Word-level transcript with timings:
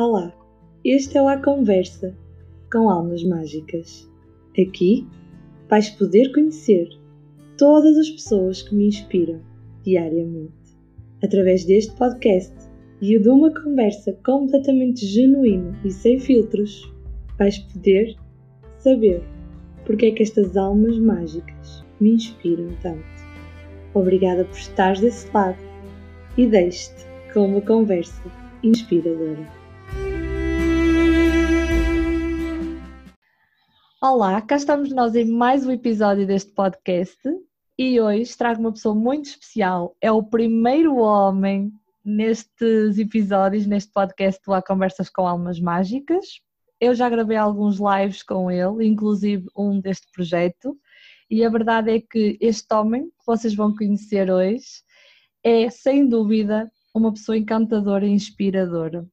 Olá, 0.00 0.32
este 0.84 1.18
é 1.18 1.22
o 1.22 1.26
A 1.26 1.38
Conversa 1.38 2.16
com 2.70 2.88
Almas 2.88 3.24
Mágicas. 3.24 4.08
Aqui 4.56 5.04
vais 5.68 5.90
poder 5.90 6.30
conhecer 6.32 6.88
todas 7.56 7.98
as 7.98 8.08
pessoas 8.08 8.62
que 8.62 8.76
me 8.76 8.86
inspiram 8.86 9.40
diariamente. 9.82 10.54
Através 11.20 11.64
deste 11.64 11.96
podcast 11.96 12.54
e 13.02 13.18
de 13.18 13.28
uma 13.28 13.52
conversa 13.52 14.12
completamente 14.24 15.04
genuína 15.04 15.76
e 15.84 15.90
sem 15.90 16.20
filtros, 16.20 16.88
vais 17.36 17.58
poder 17.58 18.16
saber 18.76 19.20
porque 19.84 20.06
é 20.06 20.10
que 20.12 20.22
estas 20.22 20.56
almas 20.56 20.96
mágicas 20.96 21.84
me 21.98 22.12
inspiram 22.12 22.68
tanto. 22.82 23.02
Obrigada 23.94 24.44
por 24.44 24.56
estares 24.56 25.00
desse 25.00 25.28
lado 25.34 25.58
e 26.36 26.46
deixe-te 26.46 27.04
com 27.34 27.46
uma 27.46 27.60
conversa 27.60 28.22
inspiradora. 28.62 29.57
Olá, 34.00 34.40
cá 34.40 34.54
estamos 34.54 34.92
nós 34.92 35.16
em 35.16 35.24
mais 35.24 35.66
um 35.66 35.72
episódio 35.72 36.24
deste 36.24 36.52
podcast 36.52 37.18
e 37.76 38.00
hoje 38.00 38.38
trago 38.38 38.60
uma 38.60 38.70
pessoa 38.70 38.94
muito 38.94 39.24
especial. 39.24 39.96
É 40.00 40.12
o 40.12 40.22
primeiro 40.22 40.98
homem 40.98 41.72
nestes 42.04 42.96
episódios, 42.96 43.66
neste 43.66 43.92
podcast 43.92 44.40
do 44.46 44.54
Há 44.54 44.62
Conversas 44.62 45.10
com 45.10 45.26
Almas 45.26 45.58
Mágicas. 45.58 46.24
Eu 46.80 46.94
já 46.94 47.10
gravei 47.10 47.36
alguns 47.36 47.78
lives 47.80 48.22
com 48.22 48.48
ele, 48.48 48.86
inclusive 48.86 49.48
um 49.56 49.80
deste 49.80 50.06
projeto, 50.12 50.78
e 51.28 51.44
a 51.44 51.50
verdade 51.50 51.90
é 51.90 52.00
que 52.00 52.38
este 52.40 52.72
homem 52.72 53.06
que 53.06 53.26
vocês 53.26 53.52
vão 53.52 53.74
conhecer 53.74 54.30
hoje 54.30 54.64
é, 55.42 55.68
sem 55.70 56.08
dúvida, 56.08 56.70
uma 56.94 57.12
pessoa 57.12 57.36
encantadora 57.36 58.06
e 58.06 58.10
inspiradora. 58.10 59.04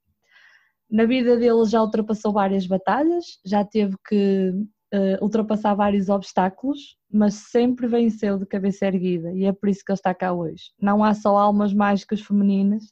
Na 0.88 1.06
vida 1.06 1.36
dele 1.36 1.66
já 1.66 1.82
ultrapassou 1.82 2.32
várias 2.32 2.68
batalhas, 2.68 3.40
já 3.44 3.66
teve 3.66 3.96
que 4.08 4.54
uh, 4.94 5.24
ultrapassar 5.24 5.74
vários 5.76 6.10
obstáculos, 6.10 6.98
mas 7.12 7.34
sempre 7.36 7.88
venceu 7.88 8.38
de 8.38 8.46
cabeça 8.46 8.86
erguida 8.86 9.32
e 9.34 9.46
é 9.46 9.52
por 9.52 9.70
isso 9.70 9.84
que 9.86 9.92
ele 9.92 9.98
está 9.98 10.14
cá 10.14 10.34
hoje. 10.34 10.72
Não 10.80 11.04
há 11.04 11.14
só 11.14 11.38
almas 11.38 11.74
mágicas 11.74 12.22
femininas, 12.22 12.84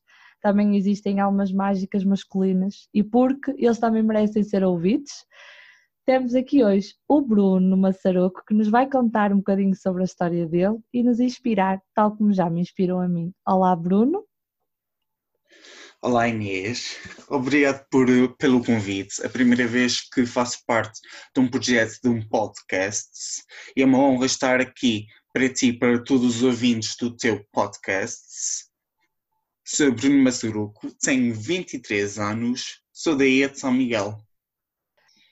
também 0.42 0.76
existem 0.76 1.20
almas 1.20 1.52
mágicas 1.52 2.04
masculinas 2.04 2.88
e 2.94 3.04
porque 3.04 3.52
eles 3.58 3.80
também 3.80 4.04
merecem 4.04 4.44
ser 4.44 4.64
ouvidos, 4.64 5.12
temos 6.06 6.36
aqui 6.36 6.62
hoje 6.62 6.96
o 7.08 7.22
Bruno 7.22 7.78
Massaroco 7.78 8.44
que 8.46 8.54
nos 8.54 8.68
vai 8.68 8.90
contar 8.90 9.32
um 9.32 9.38
bocadinho 9.38 9.74
sobre 9.74 10.02
a 10.02 10.06
história 10.06 10.46
dele 10.46 10.78
e 10.94 11.02
nos 11.02 11.22
inspirar, 11.22 11.82
tal 11.96 12.18
como 12.18 12.34
já 12.34 12.50
me 12.50 12.60
inspiram 12.60 13.00
a 13.00 13.08
mim. 13.08 13.32
Olá, 13.48 13.74
Bruno. 13.74 14.26
Olá 16.06 16.28
Inês, 16.28 16.98
obrigado 17.30 17.88
por, 17.90 18.08
pelo 18.36 18.62
convite. 18.62 19.26
A 19.26 19.30
primeira 19.30 19.66
vez 19.66 20.02
que 20.02 20.26
faço 20.26 20.58
parte 20.68 21.00
de 21.34 21.40
um 21.40 21.48
projeto 21.48 21.98
de 22.04 22.10
um 22.10 22.28
podcast 22.28 23.10
e 23.74 23.82
é 23.82 23.86
uma 23.86 24.00
honra 24.00 24.26
estar 24.26 24.60
aqui 24.60 25.06
para 25.32 25.48
ti 25.48 25.68
e 25.68 25.80
para 25.80 26.04
todos 26.04 26.36
os 26.36 26.44
ouvintes 26.44 26.98
do 26.98 27.16
teu 27.16 27.42
podcast. 27.54 28.20
Sou 29.66 29.94
Bruno 29.94 30.22
Massaruco, 30.22 30.94
tenho 31.02 31.34
23 31.34 32.20
anos, 32.20 32.82
sou 32.92 33.16
da 33.16 33.26
Ilha 33.26 33.48
de 33.48 33.58
São 33.58 33.72
Miguel 33.72 34.18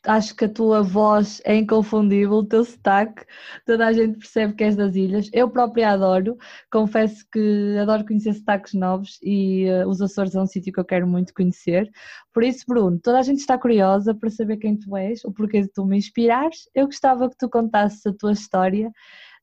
acho 0.05 0.35
que 0.35 0.45
a 0.45 0.49
tua 0.49 0.81
voz 0.81 1.41
é 1.45 1.55
inconfundível, 1.55 2.37
o 2.37 2.45
teu 2.45 2.63
sotaque, 2.63 3.23
toda 3.65 3.87
a 3.87 3.93
gente 3.93 4.17
percebe 4.17 4.53
que 4.53 4.63
és 4.63 4.75
das 4.75 4.95
ilhas. 4.95 5.29
Eu 5.31 5.49
própria 5.49 5.91
adoro, 5.91 6.37
confesso 6.71 7.25
que 7.31 7.77
adoro 7.79 8.05
conhecer 8.05 8.33
sotaques 8.33 8.73
novos 8.73 9.19
e 9.21 9.67
uh, 9.69 9.87
os 9.87 10.01
Açores 10.01 10.35
é 10.35 10.41
um 10.41 10.47
sítio 10.47 10.73
que 10.73 10.79
eu 10.79 10.85
quero 10.85 11.07
muito 11.07 11.33
conhecer. 11.33 11.89
Por 12.33 12.43
isso, 12.43 12.65
Bruno, 12.67 12.99
toda 12.99 13.19
a 13.19 13.23
gente 13.23 13.39
está 13.39 13.57
curiosa 13.57 14.15
para 14.15 14.29
saber 14.29 14.57
quem 14.57 14.77
tu 14.77 14.95
és, 14.97 15.23
o 15.23 15.31
porquê 15.31 15.61
de 15.61 15.67
tu 15.67 15.85
me 15.85 15.97
inspirares. 15.97 16.69
Eu 16.73 16.85
gostava 16.85 17.29
que 17.29 17.37
tu 17.37 17.49
contasses 17.49 18.05
a 18.05 18.13
tua 18.13 18.31
história, 18.31 18.91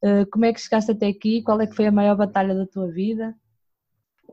uh, 0.03 0.29
como 0.31 0.45
é 0.45 0.53
que 0.53 0.61
chegaste 0.61 0.91
até 0.91 1.07
aqui, 1.07 1.43
qual 1.43 1.61
é 1.61 1.67
que 1.67 1.77
foi 1.77 1.87
a 1.87 1.93
maior 1.93 2.17
batalha 2.17 2.55
da 2.55 2.67
tua 2.67 2.91
vida? 2.91 3.35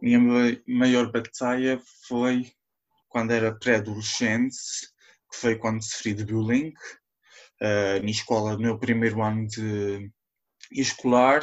Minha 0.02 0.19
maior 0.68 1.12
batalha 1.12 1.80
foi 2.08 2.47
quando 3.08 3.31
era 3.31 3.56
pré-adolescente 3.56 4.58
que 5.35 5.41
foi 5.41 5.56
quando 5.57 5.84
sofri 5.84 6.13
de 6.13 6.25
bullying 6.25 6.69
uh, 7.62 8.01
na 8.01 8.09
escola, 8.09 8.53
no 8.53 8.62
meu 8.62 8.79
primeiro 8.79 9.22
ano 9.22 9.46
de 9.47 10.09
escolar 10.72 11.41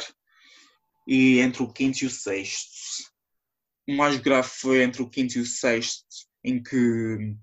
e 1.07 1.39
entre 1.39 1.61
o 1.63 1.71
quinto 1.71 2.03
e 2.03 2.07
o 2.07 2.09
sexto. 2.09 3.11
O 3.87 3.95
mais 3.95 4.17
grave 4.17 4.49
foi 4.49 4.81
entre 4.83 5.01
o 5.01 5.09
quinto 5.09 5.37
e 5.37 5.41
o 5.41 5.45
sexto, 5.45 6.05
em 6.43 6.61
que 6.61 7.35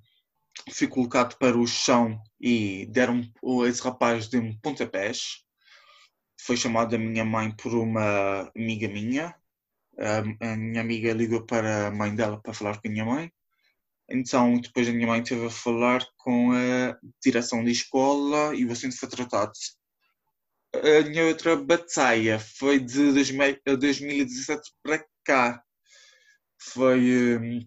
fui 0.73 0.89
colocado 0.89 1.37
para 1.39 1.57
o 1.57 1.67
chão 1.67 2.21
e 2.41 2.87
deram 2.87 3.23
esse 3.67 3.83
rapaz 3.83 4.29
de 4.29 4.39
um 4.39 4.59
pontapés. 4.61 5.45
Foi 6.41 6.57
chamado 6.57 6.97
a 6.97 6.99
minha 6.99 7.25
mãe 7.25 7.55
por 7.55 7.75
uma 7.75 8.51
amiga 8.57 8.89
minha. 8.89 9.35
A 9.99 10.57
minha 10.57 10.81
amiga 10.81 11.13
ligou 11.13 11.45
para 11.45 11.89
a 11.89 11.91
mãe 11.91 12.15
dela 12.15 12.41
para 12.41 12.55
falar 12.55 12.81
com 12.81 12.89
a 12.89 12.91
minha 12.91 13.05
mãe. 13.05 13.31
Então, 14.11 14.61
depois 14.61 14.89
a 14.89 14.93
minha 14.93 15.07
mãe 15.07 15.23
teve 15.23 15.47
a 15.47 15.51
falar 15.51 16.05
com 16.17 16.51
a 16.53 16.99
direção 17.23 17.63
da 17.63 17.71
escola 17.71 18.55
e 18.57 18.65
o 18.65 18.73
assunto 18.73 18.99
foi 18.99 19.09
tratado. 19.09 19.53
A 20.75 21.09
minha 21.09 21.27
outra 21.27 21.55
batalha 21.55 22.41
foi 22.41 22.81
de 22.81 23.13
2017 23.65 24.73
para 24.83 25.05
cá. 25.25 25.63
Foi 26.61 27.39
um, 27.39 27.61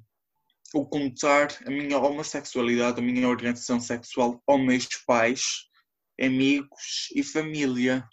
o 0.74 0.86
contar 0.86 1.48
a 1.66 1.70
minha 1.70 1.98
homossexualidade, 1.98 3.00
a 3.00 3.04
minha 3.04 3.28
orientação 3.30 3.80
sexual 3.80 4.42
aos 4.46 4.62
meus 4.62 4.88
pais, 5.06 5.70
amigos 6.20 7.08
e 7.16 7.24
família. 7.24 8.06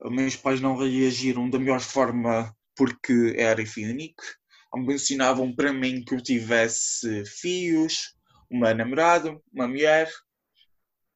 Os 0.00 0.10
meus 0.10 0.34
pais 0.34 0.60
não 0.60 0.76
reagiram 0.76 1.48
da 1.48 1.58
melhor 1.58 1.80
forma 1.80 2.52
porque 2.74 3.34
era 3.36 3.62
efêmico 3.62 4.24
mencionavam 4.80 5.54
para 5.54 5.72
mim 5.72 6.04
que 6.04 6.14
eu 6.14 6.22
tivesse 6.22 7.24
filhos, 7.26 8.14
uma 8.50 8.74
namorada, 8.74 9.38
uma 9.52 9.68
mulher. 9.68 10.10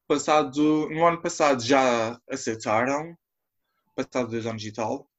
Passado, 0.07 0.89
no 0.89 1.05
ano 1.05 1.21
passado 1.21 1.61
já 1.61 2.17
aceitaram, 2.29 3.17
passado 3.95 4.31
dois 4.31 4.45
anos 4.45 4.63
e 4.63 4.71
tal, 4.71 5.09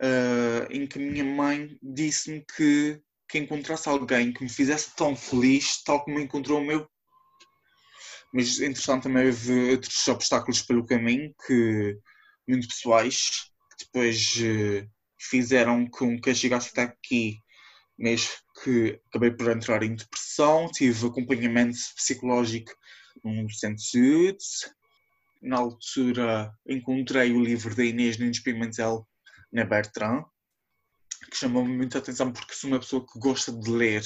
uh, 0.00 0.70
em 0.70 0.86
que 0.86 0.98
minha 0.98 1.24
mãe 1.24 1.76
disse-me 1.82 2.44
que, 2.56 3.00
que 3.28 3.38
encontrasse 3.38 3.88
alguém 3.88 4.32
que 4.32 4.44
me 4.44 4.50
fizesse 4.50 4.94
tão 4.94 5.16
feliz, 5.16 5.82
tal 5.82 6.04
como 6.04 6.20
encontrou 6.20 6.60
o 6.60 6.64
meu. 6.64 6.88
Mas, 8.32 8.60
entretanto, 8.60 9.04
também 9.04 9.26
houve 9.26 9.72
outros 9.72 10.08
obstáculos 10.08 10.62
pelo 10.62 10.86
caminho, 10.86 11.34
que 11.46 11.98
muito 12.48 12.68
pessoais, 12.68 13.50
que 13.70 13.84
depois 13.84 14.36
uh, 14.36 14.88
fizeram 15.18 15.86
com 15.88 16.20
que 16.20 16.30
eu 16.30 16.34
chegasse 16.34 16.70
até 16.70 16.82
aqui 16.82 17.42
mês 18.02 18.42
que 18.62 19.00
acabei 19.08 19.30
por 19.30 19.48
entrar 19.50 19.82
em 19.82 19.94
depressão, 19.94 20.68
tive 20.72 21.06
acompanhamento 21.06 21.78
psicológico 21.94 22.72
num 23.24 23.48
centro 23.48 23.76
de 23.76 23.90
saúde. 23.90 24.44
Na 25.40 25.58
altura 25.58 26.52
encontrei 26.66 27.32
o 27.32 27.42
livro 27.42 27.74
da 27.74 27.84
Inês 27.84 28.18
Nunes 28.18 28.40
Pimentel 28.40 29.08
na 29.52 29.64
Bertrand, 29.64 30.24
que 31.30 31.36
chamou-me 31.36 31.76
muita 31.76 31.98
atenção 31.98 32.32
porque 32.32 32.54
sou 32.54 32.70
uma 32.70 32.80
pessoa 32.80 33.06
que 33.06 33.18
gosta 33.18 33.52
de 33.52 33.70
ler 33.70 34.04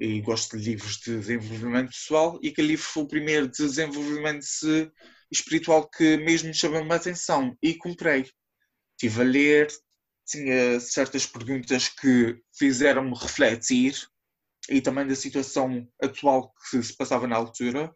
e 0.00 0.20
gosto 0.20 0.56
de 0.58 0.70
livros 0.70 0.98
de 0.98 1.18
desenvolvimento 1.18 1.88
pessoal 1.88 2.38
e 2.42 2.48
aquele 2.48 2.68
livro 2.68 2.84
foi 2.84 3.02
o 3.02 3.08
primeiro 3.08 3.48
de 3.48 3.56
desenvolvimento 3.56 4.44
espiritual 5.30 5.88
que 5.88 6.16
mesmo 6.18 6.48
me 6.48 6.54
chamou 6.54 6.80
a 6.80 6.96
atenção 6.96 7.56
e 7.62 7.74
comprei. 7.74 8.30
Estive 8.92 9.20
a 9.20 9.24
ler, 9.24 9.68
tinha 10.28 10.78
certas 10.78 11.26
perguntas 11.26 11.88
que 11.88 12.38
fizeram-me 12.56 13.14
refletir 13.18 13.96
e 14.68 14.80
também 14.80 15.06
da 15.06 15.14
situação 15.14 15.88
atual 16.00 16.52
que 16.70 16.82
se 16.82 16.94
passava 16.94 17.26
na 17.26 17.36
altura. 17.36 17.92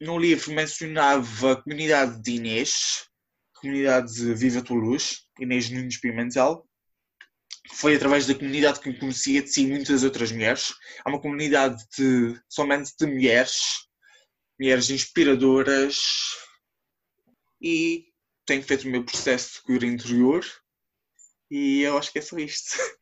No 0.00 0.18
livro 0.18 0.52
mencionava 0.52 1.52
a 1.52 1.62
comunidade 1.62 2.20
de 2.22 2.32
Inês, 2.32 3.06
comunidade 3.54 4.12
de 4.14 4.34
Viva 4.34 4.62
Toulouse, 4.62 5.18
Inês 5.38 5.70
Nunes 5.70 5.98
Pimentel. 5.98 6.66
Foi 7.74 7.94
através 7.94 8.26
da 8.26 8.34
comunidade 8.34 8.80
que 8.80 8.88
me 8.88 8.98
conhecia 8.98 9.42
de 9.42 9.48
si 9.48 9.66
muitas 9.66 10.02
outras 10.02 10.32
mulheres. 10.32 10.74
Há 11.04 11.10
uma 11.10 11.20
comunidade 11.20 11.84
de, 11.96 12.40
somente 12.48 12.90
de 12.98 13.06
mulheres, 13.06 13.86
mulheres 14.58 14.88
inspiradoras 14.88 16.00
e 17.60 18.06
tenho 18.46 18.62
feito 18.62 18.88
o 18.88 18.90
meu 18.90 19.04
processo 19.04 19.54
de 19.54 19.62
cura 19.62 19.86
interior 19.86 20.44
e 21.52 21.82
eu 21.82 21.98
acho 21.98 22.10
que 22.10 22.18
é 22.18 22.22
só 22.22 22.38
isto. 22.38 22.78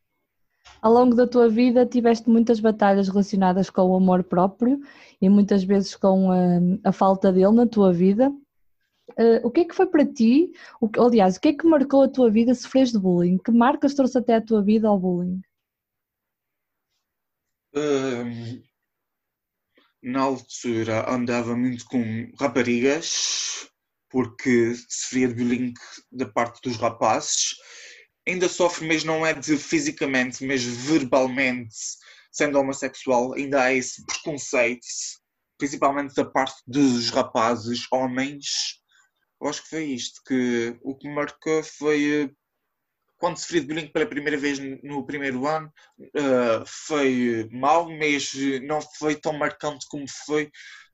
Ao 0.83 0.93
longo 0.93 1.15
da 1.15 1.27
tua 1.27 1.49
vida 1.49 1.87
tiveste 1.87 2.29
muitas 2.29 2.59
batalhas 2.59 3.09
relacionadas 3.09 3.71
com 3.71 3.83
o 3.83 3.95
amor 3.95 4.25
próprio 4.25 4.81
e 5.21 5.29
muitas 5.29 5.63
vezes 5.63 5.95
com 5.95 6.33
a, 6.33 6.89
a 6.89 6.93
falta 6.93 7.33
dele 7.33 7.53
na 7.53 7.67
tua 7.67 7.93
vida. 7.93 8.29
Uh, 9.11 9.45
o 9.45 9.51
que 9.51 9.61
é 9.61 9.65
que 9.65 9.75
foi 9.75 9.87
para 9.87 10.05
ti, 10.05 10.53
o, 10.81 10.89
aliás, 11.01 11.37
o 11.37 11.41
que 11.41 11.49
é 11.49 11.53
que 11.53 11.67
marcou 11.67 12.03
a 12.03 12.09
tua 12.09 12.31
vida 12.31 12.55
sofres 12.55 12.91
de 12.91 12.99
bullying? 12.99 13.39
Que 13.39 13.53
marcas 13.53 13.95
trouxe 13.95 14.19
até 14.19 14.35
a 14.35 14.45
tua 14.45 14.63
vida 14.63 14.89
ao 14.89 14.99
bullying? 14.99 15.41
Uh, 17.75 18.63
na 20.03 20.23
altura 20.23 21.09
andava 21.09 21.57
muito 21.57 21.85
com 21.85 22.33
raparigas, 22.39 23.69
porque 24.09 24.75
sofria 24.89 25.29
de 25.29 25.35
bullying 25.35 25.73
da 26.11 26.27
parte 26.27 26.61
dos 26.63 26.77
rapazes. 26.79 27.55
Ainda 28.31 28.49
sofre, 28.49 28.87
mas 28.87 29.03
não 29.03 29.27
é 29.27 29.35
de 29.35 29.59
fisicamente, 29.59 30.47
mas 30.47 30.63
verbalmente, 30.63 31.75
sendo 32.31 32.61
homossexual, 32.61 33.35
ainda 33.35 33.61
há 33.61 33.75
esse 33.75 34.07
preconceito, 34.07 34.87
principalmente 35.59 36.15
da 36.15 36.25
parte 36.25 36.63
dos 36.65 37.11
rapazes, 37.11 37.89
homens. 37.91 38.79
Eu 39.43 39.49
acho 39.49 39.65
que 39.65 39.71
foi 39.71 39.85
isto, 39.87 40.23
que 40.25 40.79
o 40.81 40.97
que 40.97 41.09
marcou 41.09 41.61
foi 41.65 42.33
quando 43.19 43.37
sofri 43.37 43.61
de 43.61 43.67
bullying 43.67 43.89
pela 43.89 44.07
primeira 44.07 44.39
vez 44.39 44.61
no 44.85 45.05
primeiro 45.05 45.47
ano, 45.49 45.71
uh, 45.99 46.65
foi 46.65 47.49
mal, 47.51 47.91
mas 47.91 48.33
não 48.63 48.81
foi 48.81 49.17
tão 49.17 49.33
marcante 49.33 49.87
como 49.91 50.07
foi 50.25 50.45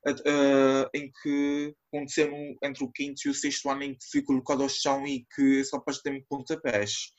uh, 0.06 0.88
em 0.94 1.12
que 1.23 1.75
aconteceu 1.93 2.33
entre 2.62 2.83
o 2.83 2.91
quinto 2.91 3.21
e 3.27 3.29
o 3.29 3.35
sexto 3.35 3.69
ano 3.69 3.83
em 3.83 3.93
que 3.94 4.06
fui 4.11 4.23
colocado 4.23 4.62
ao 4.62 4.69
chão 4.71 5.06
e 5.06 5.27
que 5.35 5.62
só 5.65 5.79
para 5.79 5.94
ter-me 6.03 6.25
pontapés. 6.29 7.12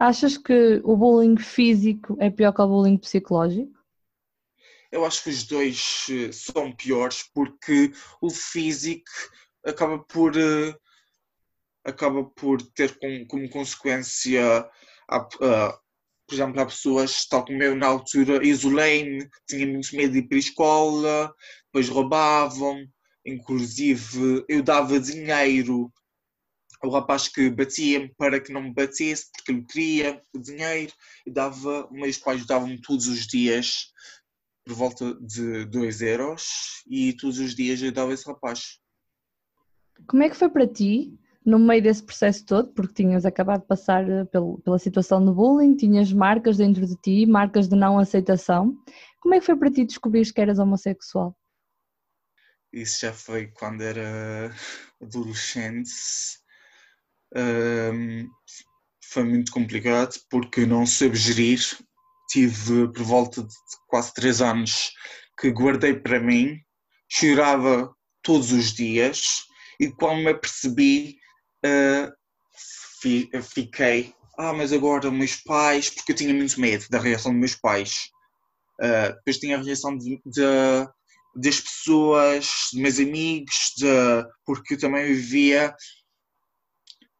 Achas 0.00 0.38
que 0.38 0.80
o 0.82 0.96
bullying 0.96 1.36
físico 1.36 2.16
é 2.18 2.30
pior 2.30 2.52
que 2.54 2.62
o 2.62 2.66
bullying 2.66 2.96
psicológico? 2.96 3.78
Eu 4.90 5.04
acho 5.04 5.22
que 5.22 5.28
os 5.28 5.44
dois 5.44 6.06
eh, 6.10 6.32
são 6.32 6.72
piores 6.72 7.22
porque 7.34 7.92
o 8.18 8.30
físico 8.30 9.10
acaba 9.62 9.98
por 9.98 10.34
uh, 10.34 10.74
acaba 11.84 12.24
por 12.24 12.62
ter 12.72 12.98
como, 12.98 13.26
como 13.26 13.50
consequência, 13.50 14.66
a, 15.06 15.16
a, 15.18 15.78
por 16.26 16.34
exemplo, 16.34 16.62
há 16.62 16.64
pessoas, 16.64 17.26
tal 17.26 17.44
como 17.44 17.62
eu 17.62 17.76
na 17.76 17.88
altura, 17.88 18.42
isolei-me, 18.42 19.28
tinha 19.46 19.66
muito 19.66 19.94
medo 19.94 20.14
de 20.14 20.20
ir 20.20 20.28
para 20.28 20.36
a 20.36 20.40
escola, 20.40 21.34
depois 21.66 21.90
roubavam, 21.90 22.86
inclusive 23.26 24.46
eu 24.48 24.62
dava 24.62 24.98
dinheiro 24.98 25.92
ao 26.82 26.90
rapaz 26.90 27.28
que 27.28 27.50
batia-me 27.50 28.12
para 28.16 28.40
que 28.40 28.52
não 28.52 28.62
me 28.62 28.72
batesse, 28.72 29.30
porque 29.32 29.52
ele 29.52 29.64
queria 29.64 30.22
o 30.34 30.38
dinheiro, 30.38 30.92
e 31.26 31.30
dava, 31.30 31.88
meus 31.90 32.18
pais 32.18 32.46
davam-me 32.46 32.80
todos 32.80 33.06
os 33.06 33.26
dias 33.26 33.92
por 34.64 34.74
volta 34.74 35.14
de 35.20 35.64
2 35.66 36.00
euros 36.02 36.82
e 36.88 37.12
todos 37.14 37.38
os 37.38 37.54
dias 37.54 37.82
eu 37.82 37.92
dava 37.92 38.12
esse 38.12 38.26
rapaz. 38.26 38.78
Como 40.06 40.22
é 40.22 40.30
que 40.30 40.36
foi 40.36 40.48
para 40.48 40.66
ti 40.66 41.18
no 41.44 41.58
meio 41.58 41.82
desse 41.82 42.02
processo 42.02 42.44
todo, 42.44 42.68
porque 42.72 43.02
tinhas 43.02 43.24
acabado 43.24 43.62
de 43.62 43.66
passar 43.66 44.08
eh, 44.08 44.24
pela 44.24 44.78
situação 44.78 45.24
do 45.24 45.34
bullying, 45.34 45.74
tinhas 45.74 46.12
marcas 46.12 46.58
dentro 46.58 46.86
de 46.86 46.94
ti, 46.96 47.26
marcas 47.26 47.68
de 47.68 47.76
não 47.76 47.98
aceitação. 47.98 48.76
Como 49.20 49.34
é 49.34 49.40
que 49.40 49.46
foi 49.46 49.56
para 49.56 49.70
ti 49.70 49.84
descobrir 49.84 50.30
que 50.32 50.40
eras 50.40 50.58
homossexual? 50.58 51.36
Isso 52.72 53.00
já 53.00 53.12
foi 53.12 53.48
quando 53.48 53.80
era 53.80 54.54
adolescente. 55.00 55.90
Um, 57.36 58.28
foi 59.12 59.24
muito 59.24 59.52
complicado 59.52 60.14
porque 60.30 60.66
não 60.66 60.86
soube 60.86 61.16
gerir. 61.16 61.60
Tive 62.30 62.88
por 62.92 63.02
volta 63.02 63.42
de 63.42 63.54
quase 63.88 64.14
três 64.14 64.40
anos 64.40 64.92
que 65.38 65.50
guardei 65.50 65.94
para 65.94 66.20
mim, 66.20 66.60
chorava 67.08 67.92
todos 68.22 68.52
os 68.52 68.72
dias 68.72 69.44
e 69.80 69.90
quando 69.90 70.22
me 70.22 70.30
apercebi 70.30 71.18
uh, 71.64 72.12
fiquei, 73.42 74.14
ah, 74.38 74.52
mas 74.52 74.72
agora 74.72 75.10
meus 75.10 75.36
pais, 75.36 75.90
porque 75.90 76.12
eu 76.12 76.16
tinha 76.16 76.34
muito 76.34 76.60
medo 76.60 76.86
da 76.90 76.98
reação 76.98 77.32
dos 77.32 77.40
meus 77.40 77.54
pais. 77.54 78.10
Uh, 78.80 79.14
depois 79.16 79.38
tinha 79.38 79.58
a 79.58 79.62
reação 79.62 79.96
de, 79.96 80.20
de, 80.24 80.42
das 81.36 81.60
pessoas, 81.60 82.50
dos 82.72 82.80
meus 82.80 82.98
amigos, 82.98 83.72
de, 83.76 83.86
porque 84.44 84.74
eu 84.74 84.78
também 84.78 85.12
via, 85.14 85.74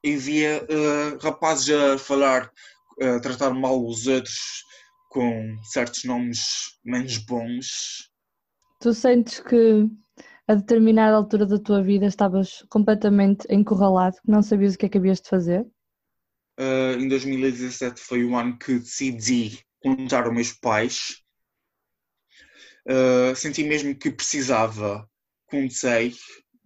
eu 0.02 0.19
via 0.19 0.62
uh, 0.64 1.19
rapazes 1.23 1.70
a 1.70 1.99
falar, 1.99 2.50
a 3.00 3.20
tratar 3.20 3.50
mal 3.50 3.85
os 3.85 4.06
outros 4.06 4.64
com 5.11 5.58
certos 5.64 6.05
nomes 6.05 6.79
menos 6.85 7.19
bons. 7.19 8.11
Tu 8.81 8.94
sentes 8.94 9.41
que 9.41 9.88
a 10.47 10.55
determinada 10.55 11.17
altura 11.17 11.44
da 11.47 11.58
tua 11.58 11.82
vida 11.82 12.06
estavas 12.06 12.64
completamente 12.69 13.47
encurralado, 13.50 14.17
que 14.17 14.31
não 14.31 14.43
sabias 14.43 14.75
o 14.75 14.79
que 14.79 14.87
é 14.87 14.88
que 14.88 14.99
havias 14.99 15.20
de 15.20 15.29
fazer? 15.29 15.67
Uh, 16.58 16.99
em 16.99 17.08
2017 17.08 18.00
foi 18.00 18.25
o 18.25 18.37
ano 18.37 18.58
que 18.58 18.79
decidi 18.79 19.58
contar 19.81 20.25
aos 20.25 20.35
meus 20.35 20.53
pais. 20.53 21.23
Uh, 22.88 23.35
senti 23.37 23.62
mesmo 23.64 23.94
que 23.94 24.11
precisava, 24.11 25.08
contei. 25.46 26.14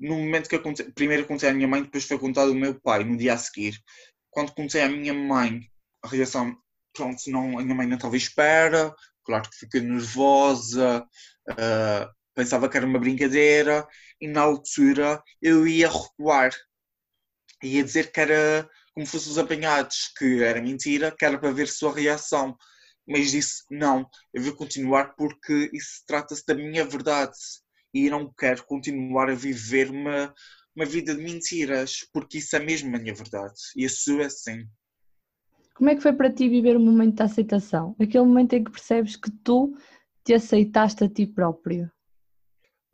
No 0.05 0.19
momento 0.19 0.51
que 0.51 0.57
eu 0.57 0.63
contei, 0.63 0.85
primeiro 0.93 1.27
contei 1.27 1.49
à 1.49 1.55
minha 1.55 1.67
mãe, 1.67 1.83
depois 1.83 2.05
foi 2.05 2.19
contado 2.19 2.51
ao 2.51 2.55
meu 2.55 2.79
pai, 2.79 3.03
no 3.05 3.17
dia 3.17 3.33
a 3.33 3.39
seguir. 3.39 3.83
Quando 4.31 4.53
contei 4.53 4.83
à 4.83 4.89
minha 4.89 5.15
mãe, 5.15 5.63
a 6.03 6.09
reação, 6.09 6.55
pronto, 6.93 7.23
não, 7.29 7.59
a 7.59 7.63
minha 7.63 7.75
mãe 7.75 7.87
não 7.87 7.97
estava 7.97 8.15
à 8.15 8.19
espera, 8.19 8.95
claro 9.25 9.49
que 9.49 9.57
fiquei 9.57 9.81
nervosa, 9.81 11.09
uh, 11.51 12.15
pensava 12.35 12.69
que 12.69 12.77
era 12.77 12.87
uma 12.87 12.99
brincadeira 12.99 13.89
e 14.21 14.29
na 14.29 14.43
altura 14.43 15.23
eu 15.41 15.67
ia 15.67 15.89
recuar. 15.89 16.53
Ia 17.63 17.83
dizer 17.83 18.13
que 18.13 18.21
era 18.21 18.69
como 18.93 19.07
fosse 19.07 19.31
os 19.31 19.39
apanhados, 19.39 20.13
que 20.19 20.43
era 20.43 20.61
mentira, 20.61 21.11
que 21.17 21.25
era 21.25 21.39
para 21.39 21.51
ver 21.51 21.67
sua 21.67 21.95
reação. 21.95 22.55
Mas 23.09 23.31
disse 23.31 23.65
não, 23.71 24.07
eu 24.35 24.43
vou 24.43 24.55
continuar 24.55 25.15
porque 25.17 25.71
isso 25.73 26.05
trata-se 26.07 26.45
da 26.47 26.55
minha 26.55 26.85
verdade 26.85 27.33
e 27.95 28.11
não 28.11 28.31
quero 28.37 28.65
continuar 28.67 29.31
a 29.31 29.35
viver 29.35 29.91
uma, 29.91 30.35
uma 30.77 30.85
vida 30.85 31.15
de 31.15 31.23
mentiras, 31.23 32.01
porque 32.13 32.39
isso 32.39 32.57
é 32.57 32.61
mesmo 32.61 32.95
a 32.95 32.99
minha 32.99 33.15
verdade 33.15 33.55
e 33.77 33.87
a 33.87 33.89
sua 33.89 34.25
é 34.25 34.27
assim. 34.27 34.67
Como 35.75 35.91
é 35.91 35.95
que 35.95 36.03
foi 36.03 36.13
para 36.13 36.33
ti 36.33 36.49
viver 36.49 36.77
o 36.77 36.81
momento 36.81 37.17
da 37.17 37.25
aceitação? 37.25 37.97
Aquele 37.99 38.25
momento 38.25 38.53
em 38.53 38.65
que 38.65 38.71
percebes 38.71 39.17
que 39.17 39.31
tu 39.31 39.77
te 40.25 40.35
aceitaste 40.35 41.05
a 41.05 41.09
ti 41.09 41.27
próprio? 41.27 41.91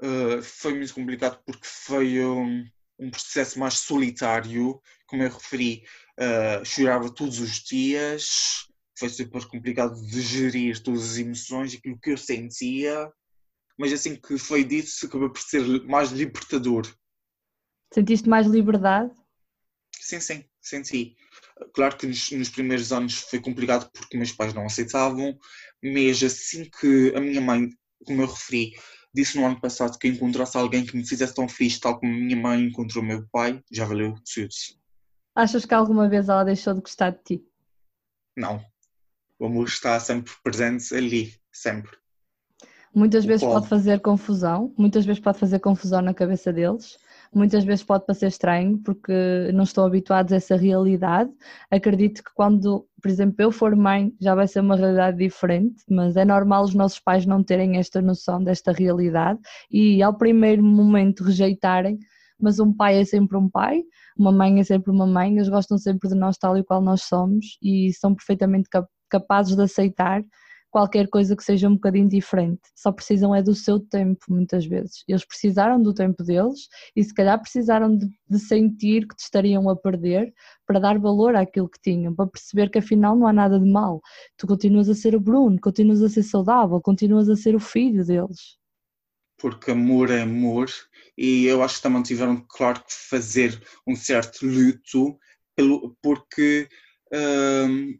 uh, 0.02 0.42
foi 0.42 0.74
muito 0.74 0.94
complicado 0.94 1.40
porque 1.44 1.66
foi 1.66 2.24
um, 2.24 2.64
um, 2.98 3.10
processo 3.10 3.58
mais 3.58 3.74
solitário, 3.74 4.80
como 5.06 5.22
eu 5.22 5.30
referi, 5.30 5.84
uh, 6.18 6.64
chorava 6.64 7.12
todos 7.14 7.38
os 7.38 7.62
dias, 7.62 8.66
foi 8.98 9.08
super 9.08 9.46
complicado 9.46 9.94
de 10.06 10.20
gerir 10.20 10.82
todas 10.82 11.12
as 11.12 11.18
emoções, 11.18 11.74
aquilo 11.74 11.98
que 12.00 12.10
eu 12.10 12.18
sentia, 12.18 13.10
mas 13.80 13.94
assim 13.94 14.14
que 14.14 14.36
foi 14.36 14.62
dito, 14.62 14.90
acabou 15.02 15.30
por 15.30 15.40
ser 15.40 15.62
mais 15.84 16.10
libertador. 16.10 16.86
Sentiste 17.90 18.28
mais 18.28 18.46
liberdade? 18.46 19.10
Sim, 19.98 20.20
sim, 20.20 20.44
senti. 20.60 21.16
Claro 21.72 21.96
que 21.96 22.06
nos, 22.06 22.30
nos, 22.30 22.50
primeiros 22.50 22.92
anos 22.92 23.22
foi 23.22 23.40
complicado 23.40 23.90
porque 23.90 24.18
meus 24.18 24.32
pais 24.32 24.52
não 24.52 24.66
aceitavam, 24.66 25.34
mas 25.82 26.22
assim 26.22 26.68
que 26.78 27.10
a 27.16 27.20
minha 27.22 27.40
mãe, 27.40 27.70
como 28.04 28.20
eu 28.20 28.26
referi, 28.26 28.72
disse 29.14 29.38
no 29.38 29.46
ano 29.46 29.58
passado 29.58 29.98
que 29.98 30.08
encontrasse 30.08 30.58
alguém 30.58 30.84
que 30.84 30.94
me 30.94 31.06
fizesse 31.06 31.34
tão 31.34 31.48
feliz, 31.48 31.80
tal 31.80 31.98
como 31.98 32.12
a 32.12 32.16
minha 32.16 32.36
mãe 32.36 32.62
encontrou 32.64 33.02
meu 33.02 33.26
pai, 33.32 33.64
já 33.72 33.86
valeu 33.86 34.14
tudo. 34.34 34.54
Achas 35.34 35.64
que 35.64 35.72
alguma 35.72 36.06
vez 36.06 36.28
ela 36.28 36.44
deixou 36.44 36.74
de 36.74 36.82
gostar 36.82 37.12
de 37.12 37.22
ti? 37.22 37.44
Não. 38.36 38.62
O 39.38 39.46
amor 39.46 39.68
está 39.68 39.98
sempre 39.98 40.34
presente 40.42 40.94
ali, 40.94 41.34
sempre. 41.50 41.99
Muitas 42.94 43.24
vezes 43.24 43.46
pode 43.46 43.68
fazer 43.68 44.00
confusão, 44.00 44.74
muitas 44.76 45.06
vezes 45.06 45.22
pode 45.22 45.38
fazer 45.38 45.60
confusão 45.60 46.02
na 46.02 46.12
cabeça 46.12 46.52
deles, 46.52 46.98
muitas 47.32 47.62
vezes 47.62 47.84
pode 47.84 48.04
parecer 48.04 48.26
estranho 48.26 48.78
porque 48.78 49.12
não 49.54 49.62
estão 49.62 49.84
habituados 49.84 50.32
a 50.32 50.36
essa 50.36 50.56
realidade. 50.56 51.30
Acredito 51.70 52.24
que 52.24 52.30
quando, 52.34 52.84
por 53.00 53.08
exemplo, 53.08 53.36
eu 53.38 53.52
for 53.52 53.76
mãe, 53.76 54.12
já 54.20 54.34
vai 54.34 54.48
ser 54.48 54.58
uma 54.58 54.74
realidade 54.74 55.18
diferente, 55.18 55.84
mas 55.88 56.16
é 56.16 56.24
normal 56.24 56.64
os 56.64 56.74
nossos 56.74 56.98
pais 56.98 57.24
não 57.24 57.44
terem 57.44 57.76
esta 57.76 58.02
noção 58.02 58.42
desta 58.42 58.72
realidade 58.72 59.38
e 59.70 60.02
ao 60.02 60.16
primeiro 60.18 60.62
momento 60.64 61.22
rejeitarem, 61.22 61.96
mas 62.40 62.58
um 62.58 62.72
pai 62.72 62.98
é 62.98 63.04
sempre 63.04 63.36
um 63.36 63.48
pai, 63.48 63.82
uma 64.18 64.32
mãe 64.32 64.58
é 64.58 64.64
sempre 64.64 64.90
uma 64.90 65.06
mãe, 65.06 65.36
eles 65.36 65.48
gostam 65.48 65.78
sempre 65.78 66.08
de 66.08 66.16
nós 66.16 66.36
tal 66.36 66.56
e 66.56 66.64
qual 66.64 66.80
nós 66.80 67.02
somos 67.02 67.56
e 67.62 67.92
são 67.92 68.16
perfeitamente 68.16 68.68
capazes 69.08 69.54
de 69.54 69.62
aceitar 69.62 70.24
qualquer 70.70 71.08
coisa 71.08 71.36
que 71.36 71.42
seja 71.42 71.68
um 71.68 71.74
bocadinho 71.74 72.08
diferente. 72.08 72.60
Só 72.74 72.92
precisam 72.92 73.34
é 73.34 73.42
do 73.42 73.54
seu 73.54 73.80
tempo, 73.80 74.24
muitas 74.28 74.64
vezes. 74.64 75.02
Eles 75.08 75.24
precisaram 75.24 75.82
do 75.82 75.92
tempo 75.92 76.22
deles 76.22 76.68
e 76.94 77.02
se 77.02 77.12
calhar 77.12 77.40
precisaram 77.40 77.96
de, 77.96 78.08
de, 78.28 78.38
sentir 78.38 79.06
que 79.06 79.16
te 79.16 79.24
estariam 79.24 79.68
a 79.68 79.76
perder 79.76 80.32
para 80.66 80.78
dar 80.78 80.98
valor 80.98 81.34
àquilo 81.34 81.68
que 81.68 81.80
tinham, 81.80 82.14
para 82.14 82.26
perceber 82.26 82.70
que 82.70 82.78
afinal 82.78 83.16
não 83.16 83.26
há 83.26 83.32
nada 83.32 83.58
de 83.58 83.68
mal. 83.68 84.00
Tu 84.36 84.46
continuas 84.46 84.88
a 84.88 84.94
ser 84.94 85.14
o 85.14 85.20
Bruno, 85.20 85.60
continuas 85.60 86.02
a 86.02 86.08
ser 86.08 86.22
saudável, 86.22 86.80
continuas 86.80 87.28
a 87.28 87.36
ser 87.36 87.54
o 87.54 87.60
filho 87.60 88.04
deles. 88.04 88.58
Porque 89.38 89.70
amor 89.70 90.10
é 90.10 90.22
amor 90.22 90.68
e 91.16 91.46
eu 91.46 91.62
acho 91.62 91.76
que 91.76 91.82
também 91.82 92.02
tiveram, 92.02 92.44
claro, 92.48 92.80
que 92.80 92.92
fazer 92.92 93.60
um 93.86 93.96
certo 93.96 94.46
luto 94.46 95.18
pelo, 95.56 95.96
porque 96.02 96.68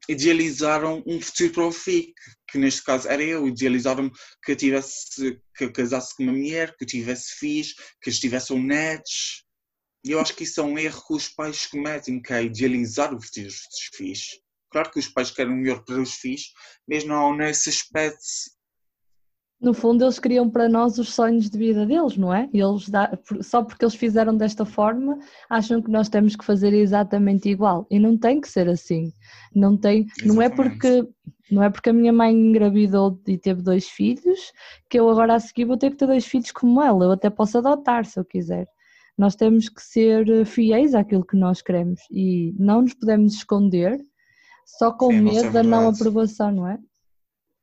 idealizaram 0.09 1.03
um 1.07 1.21
futuro 1.21 1.53
para 1.53 1.67
o 1.67 1.73
filho, 1.73 2.13
que, 2.49 2.59
neste 2.59 2.83
caso 2.83 3.09
era 3.09 3.23
eu, 3.23 3.49
idealizaram 3.49 4.11
que 4.45 4.53
eu 4.53 4.57
tivesse, 4.57 5.41
que 5.57 5.65
eu 5.65 5.73
casasse 5.73 6.17
com 6.17 6.23
uma 6.23 6.33
mulher, 6.33 6.77
que 6.77 6.85
eu 6.85 6.89
tivesse 6.89 7.35
filhos, 7.35 7.75
que 8.03 8.11
estivesse 8.11 8.53
um 8.53 8.63
netos. 8.63 9.45
E 10.05 10.13
eu 10.13 10.21
acho 10.21 10.35
que 10.35 10.45
isso 10.45 10.61
é 10.61 10.65
um 10.65 10.79
erro 10.79 11.07
que 11.07 11.15
os 11.15 11.29
pais 11.29 11.67
cometem, 11.67 12.23
que 12.23 12.33
é 12.33 12.45
idealizar 12.45 13.15
o 13.15 13.21
futuro 13.21 13.47
dos 13.47 13.97
filhos. 13.97 14.41
Claro 14.71 14.91
que 14.91 14.99
os 14.99 15.09
pais 15.09 15.31
querem 15.31 15.53
o 15.53 15.57
melhor 15.57 15.85
para 15.85 16.01
os 16.01 16.15
filhos, 16.15 16.53
mas 16.89 17.05
não 17.05 17.37
nesse 17.37 17.69
aspecto 17.69 18.25
no 19.61 19.75
fundo 19.75 20.05
eles 20.05 20.19
criam 20.19 20.49
para 20.49 20.69
nós 20.69 20.99
os 20.99 21.13
sonhos 21.13 21.51
de 21.51 21.59
vida 21.59 21.85
deles, 21.85 22.17
não 22.17 22.33
é? 22.33 22.49
Eles 22.53 22.89
dá, 22.89 23.17
só 23.43 23.63
porque 23.63 23.85
eles 23.85 23.95
fizeram 23.95 24.35
desta 24.37 24.65
forma 24.65 25.19
acham 25.51 25.83
que 25.83 25.91
nós 25.91 26.09
temos 26.09 26.35
que 26.35 26.45
fazer 26.45 26.73
exatamente 26.73 27.49
igual 27.49 27.87
e 27.91 27.99
não 27.99 28.17
tem 28.17 28.41
que 28.41 28.49
ser 28.49 28.69
assim. 28.69 29.13
Não 29.55 29.77
tem, 29.77 30.07
não 30.25 30.41
é 30.41 30.49
porque 30.49 31.07
não 31.51 31.63
é 31.63 31.69
porque 31.69 31.91
a 31.91 31.93
minha 31.93 32.13
mãe 32.13 32.33
engravidou 32.33 33.21
e 33.27 33.37
teve 33.37 33.61
dois 33.61 33.89
filhos 33.89 34.53
que 34.89 34.99
eu 34.99 35.11
agora 35.11 35.35
a 35.35 35.41
seguir 35.41 35.67
vou 35.67 35.77
ter 35.77 35.91
que 35.91 35.97
ter 35.97 36.07
dois 36.07 36.25
filhos 36.25 36.53
como 36.53 36.81
ela. 36.81 37.05
Eu 37.05 37.13
até 37.13 37.29
posso 37.29 37.59
adotar 37.59 38.07
se 38.07 38.19
eu 38.19 38.25
quiser. 38.25 38.67
Nós 39.19 39.37
temos 39.37 39.69
que 39.69 39.83
ser 39.83 40.47
fiéis 40.47 40.95
àquilo 40.95 41.27
que 41.27 41.37
nós 41.37 41.61
queremos 41.61 42.01
e 42.11 42.55
não 42.59 42.83
nos 42.83 42.95
podemos 42.95 43.35
esconder 43.35 44.01
só 44.65 44.93
com 44.93 45.11
Sim, 45.11 45.21
medo 45.21 45.53
da 45.53 45.63
não 45.63 45.89
aprovação, 45.89 46.51
não 46.53 46.69
é? 46.69 46.79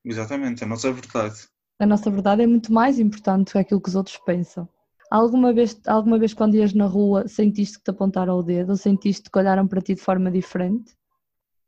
Exatamente, 0.06 0.63
a 0.63 0.68
nossa 0.68 0.92
verdade 0.92 1.48
a 1.80 1.86
nossa 1.86 2.10
verdade 2.10 2.44
é 2.44 2.48
muito 2.48 2.72
mais 2.72 3.00
importante 3.00 3.52
que 3.52 3.58
aquilo 3.58 3.82
que 3.82 3.90
os 3.90 3.96
outros 3.96 4.18
pensam. 4.18 4.68
Alguma 5.10 5.54
vez, 5.54 5.80
alguma 5.88 6.20
vez 6.20 6.34
quando 6.34 6.56
ias 6.56 6.74
na 6.74 6.86
rua 6.86 7.28
sentiste 7.28 7.78
que 7.78 7.86
te 7.86 7.92
apontaram 7.92 8.38
o 8.38 8.44
dedo 8.44 8.72
ou 8.72 8.78
sentiste 8.78 9.30
que 9.30 9.40
olharam 9.40 9.68
para 9.68 9.82
ti 9.82 9.96
de 9.96 10.02
forma 10.02 10.30
diferente? 10.30 10.94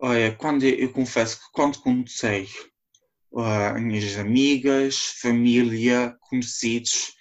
Olha, 0.01 0.35
quando 0.35 0.63
eu, 0.63 0.75
eu 0.75 0.91
confesso 0.91 1.37
que 1.37 1.45
quando 1.53 1.79
comecei, 1.79 2.47
uh, 3.31 3.79
minhas 3.79 4.17
amigas, 4.17 4.97
família, 5.21 6.15
conhecidos, 6.21 7.13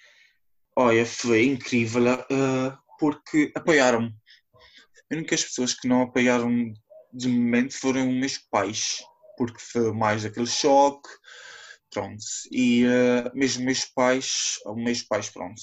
olha, 0.75 1.05
foi 1.05 1.45
incrível 1.45 2.03
uh, 2.15 2.77
porque 2.99 3.51
apoiaram-me. 3.55 4.13
As 5.11 5.17
únicas 5.17 5.43
pessoas 5.43 5.73
que 5.73 5.87
não 5.87 6.01
apoiaram 6.01 6.73
de 7.13 7.27
momento 7.27 7.73
foram 7.73 8.11
meus 8.11 8.37
pais, 8.37 8.97
porque 9.37 9.59
foi 9.59 9.93
mais 9.93 10.25
aquele 10.25 10.47
choque, 10.47 11.09
Pronto, 11.91 12.23
e 12.51 12.85
uh, 12.85 13.35
mesmo 13.35 13.65
meus 13.65 13.83
pais, 13.83 14.59
meus 14.75 15.01
pais, 15.01 15.29
pronto, 15.29 15.59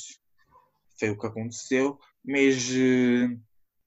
foi 0.98 1.10
o 1.10 1.18
que 1.18 1.26
aconteceu, 1.26 1.98
mas 2.24 2.68
uh, 2.70 3.40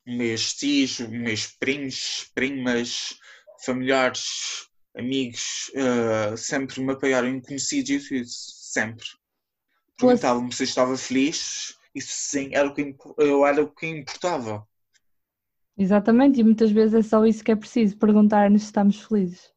meus 0.05 0.53
tios, 0.53 0.99
meus 0.99 1.47
primos, 1.47 2.31
primas, 2.33 3.19
familiares, 3.65 4.69
amigos, 4.97 5.69
uh, 5.75 6.37
sempre 6.37 6.81
me 6.81 6.93
apoiaram, 6.93 7.41
conhecidos 7.41 8.09
e 8.09 8.23
sempre. 8.25 9.05
Perguntavam-me 9.97 10.53
se 10.53 10.63
eu 10.63 10.65
estava 10.65 10.95
feliz, 10.97 11.75
isso 11.93 12.13
sim, 12.13 12.51
era 12.53 12.69
o 12.69 12.73
que, 12.73 12.95
eu 13.17 13.45
era 13.45 13.61
o 13.61 13.69
que 13.69 13.85
importava. 13.85 14.65
Exatamente, 15.77 16.39
e 16.39 16.43
muitas 16.43 16.71
vezes 16.71 16.93
é 16.93 17.01
só 17.01 17.25
isso 17.25 17.43
que 17.43 17.51
é 17.51 17.55
preciso, 17.55 17.97
perguntar-nos 17.97 18.61
se 18.61 18.67
estamos 18.67 19.01
felizes. 19.01 19.53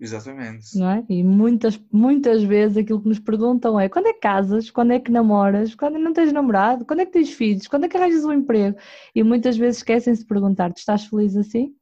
Exatamente. 0.00 0.78
Não 0.78 0.90
é? 0.90 1.04
E 1.10 1.22
muitas, 1.22 1.78
muitas 1.92 2.42
vezes 2.42 2.78
aquilo 2.78 3.02
que 3.02 3.08
nos 3.08 3.18
perguntam 3.18 3.78
é 3.78 3.86
quando 3.86 4.06
é 4.06 4.14
que 4.14 4.20
casas, 4.20 4.70
quando 4.70 4.92
é 4.92 4.98
que 4.98 5.10
namoras, 5.10 5.74
quando 5.74 5.98
não 5.98 6.14
tens 6.14 6.32
namorado, 6.32 6.86
quando 6.86 7.00
é 7.00 7.06
que 7.06 7.12
tens 7.12 7.30
filhos, 7.30 7.68
quando 7.68 7.84
é 7.84 7.88
que 7.88 7.98
arranjas 7.98 8.24
um 8.24 8.32
emprego? 8.32 8.78
E 9.14 9.22
muitas 9.22 9.58
vezes 9.58 9.78
esquecem-se 9.78 10.22
de 10.22 10.26
perguntar: 10.26 10.72
tu 10.72 10.78
estás 10.78 11.04
feliz 11.04 11.36
assim? 11.36 11.76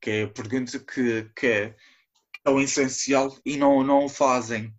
Que 0.00 0.10
é 0.10 0.22
a 0.22 0.28
pergunta 0.28 0.78
que, 0.78 1.28
que 1.34 1.46
é, 1.46 1.76
é 2.44 2.50
o 2.50 2.60
essencial 2.60 3.36
e 3.44 3.56
não, 3.56 3.82
não 3.82 4.04
o 4.04 4.08
fazem. 4.08 4.72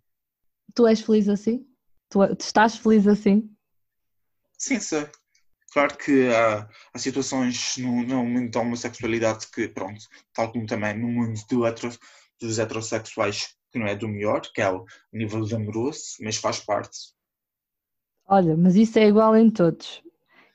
Tu 0.74 0.86
és 0.86 1.02
feliz 1.02 1.28
assim? 1.28 1.66
Tu, 2.08 2.34
tu 2.34 2.40
estás 2.40 2.78
feliz 2.78 3.06
assim? 3.06 3.50
Sim, 4.56 4.80
sim. 4.80 5.06
Claro 5.76 5.94
que 5.98 6.26
há, 6.28 6.66
há 6.94 6.98
situações 6.98 7.74
no, 7.76 8.02
no, 8.02 8.24
mundo 8.24 8.50
da 8.50 8.60
homossexualidade 8.60 9.46
que, 9.52 9.68
pronto, 9.68 10.00
tal 10.32 10.50
como 10.50 10.64
também 10.64 10.98
no 10.98 11.06
mundo 11.06 11.38
do 11.50 11.66
hetero, 11.66 11.92
dos 12.40 12.58
heterossexuais, 12.58 13.54
que 13.70 13.78
não 13.78 13.86
é 13.86 13.94
do 13.94 14.08
melhor, 14.08 14.40
que 14.54 14.62
é 14.62 14.70
o 14.70 14.86
nível 15.12 15.44
amoroso, 15.54 16.16
mas 16.22 16.38
faz 16.38 16.60
parte. 16.60 16.96
Olha, 18.26 18.56
mas 18.56 18.74
isso 18.74 18.98
é 18.98 19.06
igual 19.06 19.36
em 19.36 19.50
todos. 19.50 20.02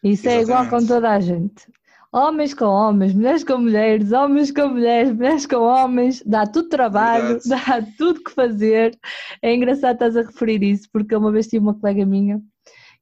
Isso 0.03 0.27
Exatamente. 0.27 0.39
é 0.39 0.41
igual 0.41 0.69
com 0.71 0.87
toda 0.87 1.11
a 1.11 1.19
gente. 1.19 1.67
Homens 2.11 2.55
com 2.55 2.65
homens, 2.65 3.13
mulheres 3.13 3.43
com 3.43 3.59
mulheres, 3.59 4.11
homens 4.11 4.51
com 4.51 4.69
mulheres, 4.69 5.13
mulheres 5.13 5.45
com 5.45 5.57
homens, 5.57 6.23
dá 6.25 6.47
tudo 6.47 6.67
trabalho, 6.67 7.39
Verdade. 7.39 7.47
dá 7.85 7.93
tudo 7.95 8.23
que 8.23 8.31
fazer. 8.31 8.99
É 9.39 9.53
engraçado 9.53 9.93
estás 9.93 10.17
a 10.17 10.23
referir 10.23 10.63
isso, 10.63 10.89
porque 10.91 11.15
uma 11.15 11.31
vez 11.31 11.45
tive 11.45 11.63
uma 11.63 11.79
colega 11.79 12.07
minha 12.07 12.41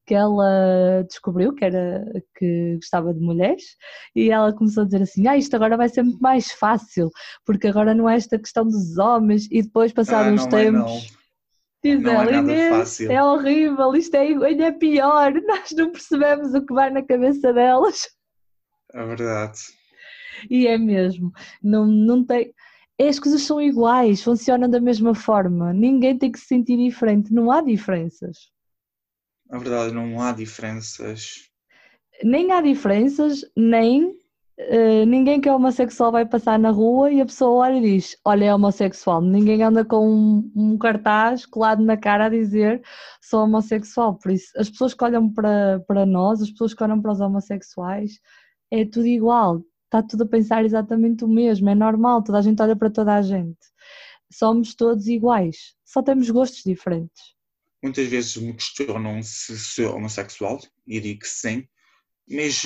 que 0.10 0.16
ela 0.16 1.06
descobriu 1.08 1.54
que 1.54 1.63
era 1.63 2.04
que 2.36 2.78
gostava 2.78 3.13
de 3.13 3.20
mulheres 3.20 3.62
e 4.16 4.32
ela 4.32 4.51
começou 4.51 4.82
a 4.82 4.86
dizer 4.88 5.04
assim, 5.04 5.28
ah, 5.28 5.38
isto 5.38 5.56
agora 5.56 5.78
vai 5.78 5.88
ser 5.88 6.01
muito 6.01 6.20
mais 6.20 6.51
fácil, 6.51 7.12
porque 7.46 7.68
agora 7.68 7.94
não 7.94 8.10
é 8.10 8.16
esta 8.16 8.39
questão 8.39 8.66
dos 8.66 8.98
homens 8.98 9.48
e 9.51 9.62
depois 9.62 9.94
passaram 9.94 10.32
ah, 10.32 10.34
uns 10.34 10.48
tempos. 10.48 11.13
É, 11.16 11.20
Diz 11.82 12.01
não 12.01 12.12
ela, 12.12 12.32
é 12.32 12.39
Inês, 12.39 13.00
é 13.01 13.24
horrível, 13.24 13.96
isto 13.96 14.16
é, 14.16 14.22
ainda 14.22 14.66
é 14.66 14.72
pior, 14.72 15.32
nós 15.46 15.72
não 15.78 15.92
percebemos 15.92 16.56
o 16.56 16.66
que 16.66 16.74
vai 16.74 16.89
na 16.89 17.04
cabeça 17.04 17.54
delas. 17.54 18.08
É 18.92 19.06
verdade. 19.06 19.60
E 20.50 20.66
é 20.66 20.75
mesmo, 20.75 21.32
não, 21.62 21.86
não 21.86 22.25
tem. 22.25 22.51
As 23.00 23.20
coisas 23.20 23.44
são 23.44 23.62
iguais, 23.62 24.24
funcionam 24.24 24.68
da 24.68 24.82
mesma 24.82 25.13
forma, 25.13 25.72
ninguém 25.72 26.18
tem 26.18 26.32
que 26.32 26.39
se 26.39 26.48
sentir 26.48 26.78
diferente, 26.78 27.32
não 27.32 27.51
há 27.51 27.62
diferenças. 27.62 28.50
Na 29.50 29.58
verdade, 29.58 29.94
não 29.94 30.22
há 30.22 30.32
diferenças. 30.32 31.50
Nem 32.24 32.51
há 32.51 32.62
diferenças, 32.62 33.44
nem 33.58 34.06
uh, 34.06 35.06
ninguém 35.08 35.41
que 35.41 35.50
é 35.50 35.53
homossexual 35.53 36.12
vai 36.12 36.24
passar 36.24 36.60
na 36.60 36.70
rua 36.70 37.12
e 37.12 37.20
a 37.20 37.25
pessoa 37.25 37.65
olha 37.65 37.77
e 37.77 37.82
diz: 37.82 38.15
Olha, 38.24 38.46
é 38.46 38.53
homossexual. 38.53 39.22
Ninguém 39.22 39.63
anda 39.63 39.84
com 39.84 40.08
um, 40.08 40.51
um 40.56 40.77
cartaz 40.77 41.48
colado 41.48 41.84
na 41.84 41.98
cara 41.98 42.25
a 42.25 42.29
dizer 42.29 42.84
sou 43.22 43.44
homossexual. 43.44 44.20
Por 44.20 44.32
isso, 44.32 44.51
as 44.56 44.70
pessoas 44.70 44.94
que 44.94 45.03
olham 45.03 45.32
para, 45.34 45.79
para 45.88 46.06
nós, 46.06 46.41
as 46.41 46.51
pessoas 46.51 46.75
que 46.75 46.84
olham 46.84 47.01
para 47.01 47.12
os 47.12 47.20
homossexuais, 47.20 48.20
é 48.72 48.86
tudo 48.86 49.08
igual. 49.08 49.63
Está 49.86 50.03
tudo 50.03 50.24
a 50.25 50.27
pensar 50.27 50.63
exatamente 50.63 51.24
o 51.25 51.27
mesmo. 51.27 51.70
É 51.70 51.75
normal, 51.75 52.22
toda 52.24 52.38
a 52.38 52.41
gente 52.41 52.62
olha 52.62 52.75
para 52.75 52.91
toda 52.91 53.15
a 53.15 53.22
gente. 53.24 53.58
Somos 54.32 54.75
todos 54.75 55.08
iguais, 55.08 55.74
só 55.84 56.03
temos 56.03 56.29
gostos 56.29 56.62
diferentes 56.63 57.38
muitas 57.81 58.07
vezes 58.07 58.38
me 58.38 58.53
questionam 58.53 59.21
se 59.24 59.57
sou 59.57 59.95
homossexual 59.95 60.59
e 60.86 61.00
digo 61.00 61.19
que 61.21 61.27
sim, 61.27 61.67
mas, 62.29 62.63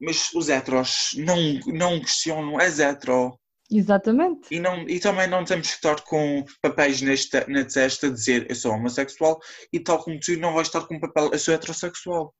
mas 0.00 0.32
os 0.34 0.48
heteros 0.48 1.14
não, 1.16 1.36
não 1.66 2.00
questionam, 2.00 2.60
és 2.60 2.78
hetero. 2.78 3.38
Exatamente. 3.70 4.54
E, 4.54 4.60
não, 4.60 4.88
e 4.88 5.00
também 5.00 5.26
não 5.26 5.44
temos 5.44 5.68
que 5.68 5.74
estar 5.74 6.00
com 6.02 6.44
papéis 6.62 7.02
nesta, 7.02 7.44
na 7.48 7.64
testa 7.64 8.06
a 8.06 8.10
dizer 8.10 8.46
eu 8.48 8.54
sou 8.54 8.72
homossexual 8.72 9.40
e 9.72 9.80
tal 9.80 10.02
como 10.02 10.20
tu 10.20 10.38
não 10.38 10.54
vais 10.54 10.68
estar 10.68 10.86
com 10.86 11.00
papel 11.00 11.30
eu 11.32 11.38
sou 11.38 11.54
heterossexual. 11.54 12.32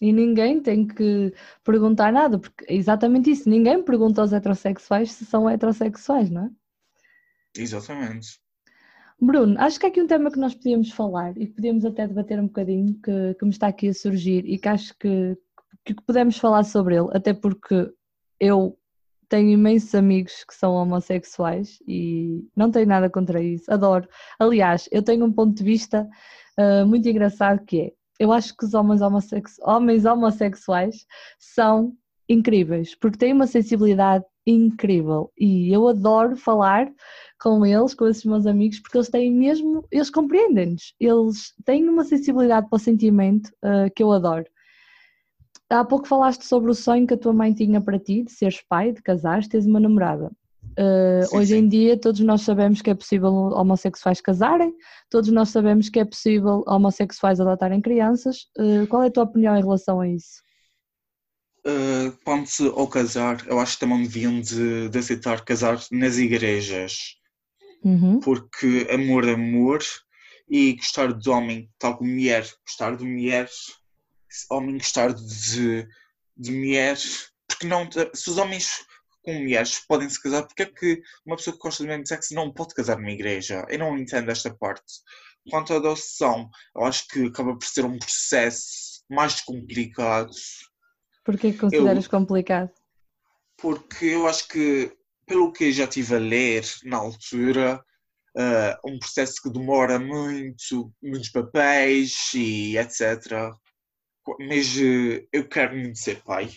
E 0.00 0.12
ninguém 0.12 0.60
tem 0.60 0.86
que 0.86 1.32
perguntar 1.64 2.12
nada, 2.12 2.38
porque 2.38 2.64
é 2.68 2.74
exatamente 2.74 3.30
isso. 3.30 3.48
Ninguém 3.48 3.82
pergunta 3.84 4.20
aos 4.20 4.32
heterossexuais 4.32 5.12
se 5.12 5.24
são 5.24 5.48
heterossexuais, 5.48 6.30
não 6.30 6.46
é? 6.46 6.50
Exatamente. 7.56 8.41
Bruno, 9.24 9.54
acho 9.60 9.78
que 9.78 9.86
há 9.86 9.88
aqui 9.88 10.02
um 10.02 10.06
tema 10.08 10.32
que 10.32 10.38
nós 10.38 10.52
podíamos 10.52 10.90
falar 10.90 11.38
e 11.38 11.46
que 11.46 11.52
podíamos 11.52 11.84
até 11.84 12.08
debater 12.08 12.40
um 12.40 12.48
bocadinho, 12.48 12.94
que, 13.00 13.34
que 13.34 13.44
me 13.44 13.52
está 13.52 13.68
aqui 13.68 13.86
a 13.86 13.94
surgir 13.94 14.44
e 14.44 14.58
que 14.58 14.68
acho 14.68 14.92
que, 14.98 15.38
que 15.84 15.94
podemos 16.04 16.36
falar 16.38 16.64
sobre 16.64 16.96
ele, 16.96 17.06
até 17.12 17.32
porque 17.32 17.88
eu 18.40 18.76
tenho 19.28 19.50
imensos 19.50 19.94
amigos 19.94 20.42
que 20.42 20.52
são 20.52 20.72
homossexuais 20.74 21.78
e 21.86 22.44
não 22.56 22.68
tenho 22.68 22.88
nada 22.88 23.08
contra 23.08 23.40
isso, 23.40 23.72
adoro. 23.72 24.08
Aliás, 24.40 24.88
eu 24.90 25.04
tenho 25.04 25.24
um 25.24 25.32
ponto 25.32 25.54
de 25.56 25.62
vista 25.62 26.10
uh, 26.58 26.84
muito 26.84 27.08
engraçado 27.08 27.64
que 27.64 27.80
é, 27.80 27.92
eu 28.18 28.32
acho 28.32 28.56
que 28.56 28.64
os 28.64 28.74
homens, 28.74 29.02
homens 29.62 30.04
homossexuais 30.04 31.06
são 31.38 31.96
incríveis, 32.28 32.94
porque 32.94 33.18
têm 33.18 33.32
uma 33.32 33.46
sensibilidade 33.46 34.24
incrível 34.46 35.30
e 35.38 35.72
eu 35.72 35.86
adoro 35.88 36.36
falar 36.36 36.90
com 37.40 37.64
eles, 37.64 37.94
com 37.94 38.06
esses 38.06 38.24
meus 38.24 38.46
amigos, 38.46 38.80
porque 38.80 38.96
eles 38.96 39.10
têm 39.10 39.30
mesmo, 39.32 39.84
eles 39.90 40.10
compreendem-nos, 40.10 40.94
eles 40.98 41.52
têm 41.64 41.88
uma 41.88 42.04
sensibilidade 42.04 42.68
para 42.68 42.76
o 42.76 42.80
sentimento 42.80 43.48
uh, 43.64 43.92
que 43.94 44.02
eu 44.02 44.12
adoro. 44.12 44.44
Há 45.68 45.84
pouco 45.84 46.06
falaste 46.06 46.44
sobre 46.44 46.70
o 46.70 46.74
sonho 46.74 47.06
que 47.06 47.14
a 47.14 47.18
tua 47.18 47.32
mãe 47.32 47.52
tinha 47.52 47.80
para 47.80 47.98
ti, 47.98 48.22
de 48.24 48.32
seres 48.32 48.62
pai, 48.68 48.92
de 48.92 49.02
casares, 49.02 49.48
teres 49.48 49.66
uma 49.66 49.80
namorada. 49.80 50.30
Uh, 50.78 51.26
sim, 51.26 51.36
hoje 51.36 51.54
sim. 51.54 51.58
em 51.58 51.68
dia 51.68 51.98
todos 51.98 52.20
nós 52.20 52.42
sabemos 52.42 52.80
que 52.80 52.90
é 52.90 52.94
possível 52.94 53.30
homossexuais 53.30 54.20
casarem, 54.20 54.72
todos 55.10 55.30
nós 55.30 55.50
sabemos 55.50 55.88
que 55.88 55.98
é 55.98 56.04
possível 56.04 56.62
homossexuais 56.66 57.40
adotarem 57.40 57.80
crianças. 57.80 58.46
Uh, 58.58 58.86
qual 58.86 59.02
é 59.02 59.08
a 59.08 59.10
tua 59.10 59.24
opinião 59.24 59.56
em 59.56 59.60
relação 59.60 60.00
a 60.00 60.08
isso? 60.08 60.42
Uh, 61.66 62.12
quando-se 62.24 62.66
ao 62.66 62.88
casar, 62.88 63.46
eu 63.46 63.58
acho 63.58 63.74
que 63.74 63.80
também 63.80 64.02
deviam 64.02 64.40
de, 64.40 64.88
de 64.88 64.98
aceitar 64.98 65.44
casar 65.44 65.82
nas 65.90 66.18
igrejas. 66.18 67.16
Uhum. 67.82 68.20
Porque 68.20 68.86
amor 68.90 69.26
é 69.26 69.32
amor 69.32 69.82
e 70.48 70.74
gostar 70.74 71.12
de 71.12 71.30
homem, 71.30 71.70
tal 71.78 71.96
como 71.96 72.10
mulher, 72.10 72.48
gostar 72.66 72.96
de 72.96 73.04
mulher, 73.04 73.48
homem 74.50 74.78
gostar 74.78 75.12
de, 75.12 75.86
de 76.36 76.52
mulher, 76.52 76.98
porque 77.48 77.66
não, 77.66 77.88
se 78.14 78.30
os 78.30 78.38
homens 78.38 78.84
com 79.24 79.34
mulheres 79.34 79.80
podem 79.86 80.08
se 80.08 80.20
casar, 80.20 80.44
porque 80.44 80.62
é 80.62 80.66
que 80.66 81.02
uma 81.24 81.36
pessoa 81.36 81.54
que 81.54 81.62
gosta 81.62 81.82
do 81.82 81.86
mesmo 81.86 82.06
sexo 82.06 82.34
não 82.34 82.52
pode 82.52 82.74
casar 82.74 82.98
numa 82.98 83.10
igreja? 83.10 83.64
Eu 83.68 83.78
não 83.78 83.96
entendo 83.96 84.30
esta 84.30 84.52
parte. 84.54 84.82
Quanto 85.50 85.72
à 85.72 85.76
adoção, 85.76 86.48
eu 86.76 86.84
acho 86.84 87.06
que 87.08 87.26
acaba 87.26 87.56
por 87.56 87.66
ser 87.66 87.84
um 87.84 87.98
processo 87.98 89.04
mais 89.08 89.40
complicado. 89.40 90.30
Porquê 91.24 91.52
que 91.52 91.58
consideras 91.58 92.04
eu, 92.04 92.10
complicado? 92.10 92.70
Porque 93.56 94.06
eu 94.06 94.26
acho 94.26 94.48
que, 94.48 94.92
pelo 95.26 95.52
que 95.52 95.72
já 95.72 95.84
estive 95.84 96.14
a 96.14 96.18
ler 96.18 96.64
na 96.84 96.96
altura, 96.96 97.84
uh, 98.36 98.90
um 98.90 98.98
processo 98.98 99.40
que 99.42 99.50
demora 99.50 99.98
muito, 99.98 100.92
muitos 101.02 101.28
papéis 101.30 102.32
e 102.34 102.76
etc. 102.76 103.52
Mas 104.40 104.76
uh, 104.76 105.26
eu 105.32 105.48
quero 105.48 105.76
muito 105.76 105.98
ser 105.98 106.22
pai 106.22 106.50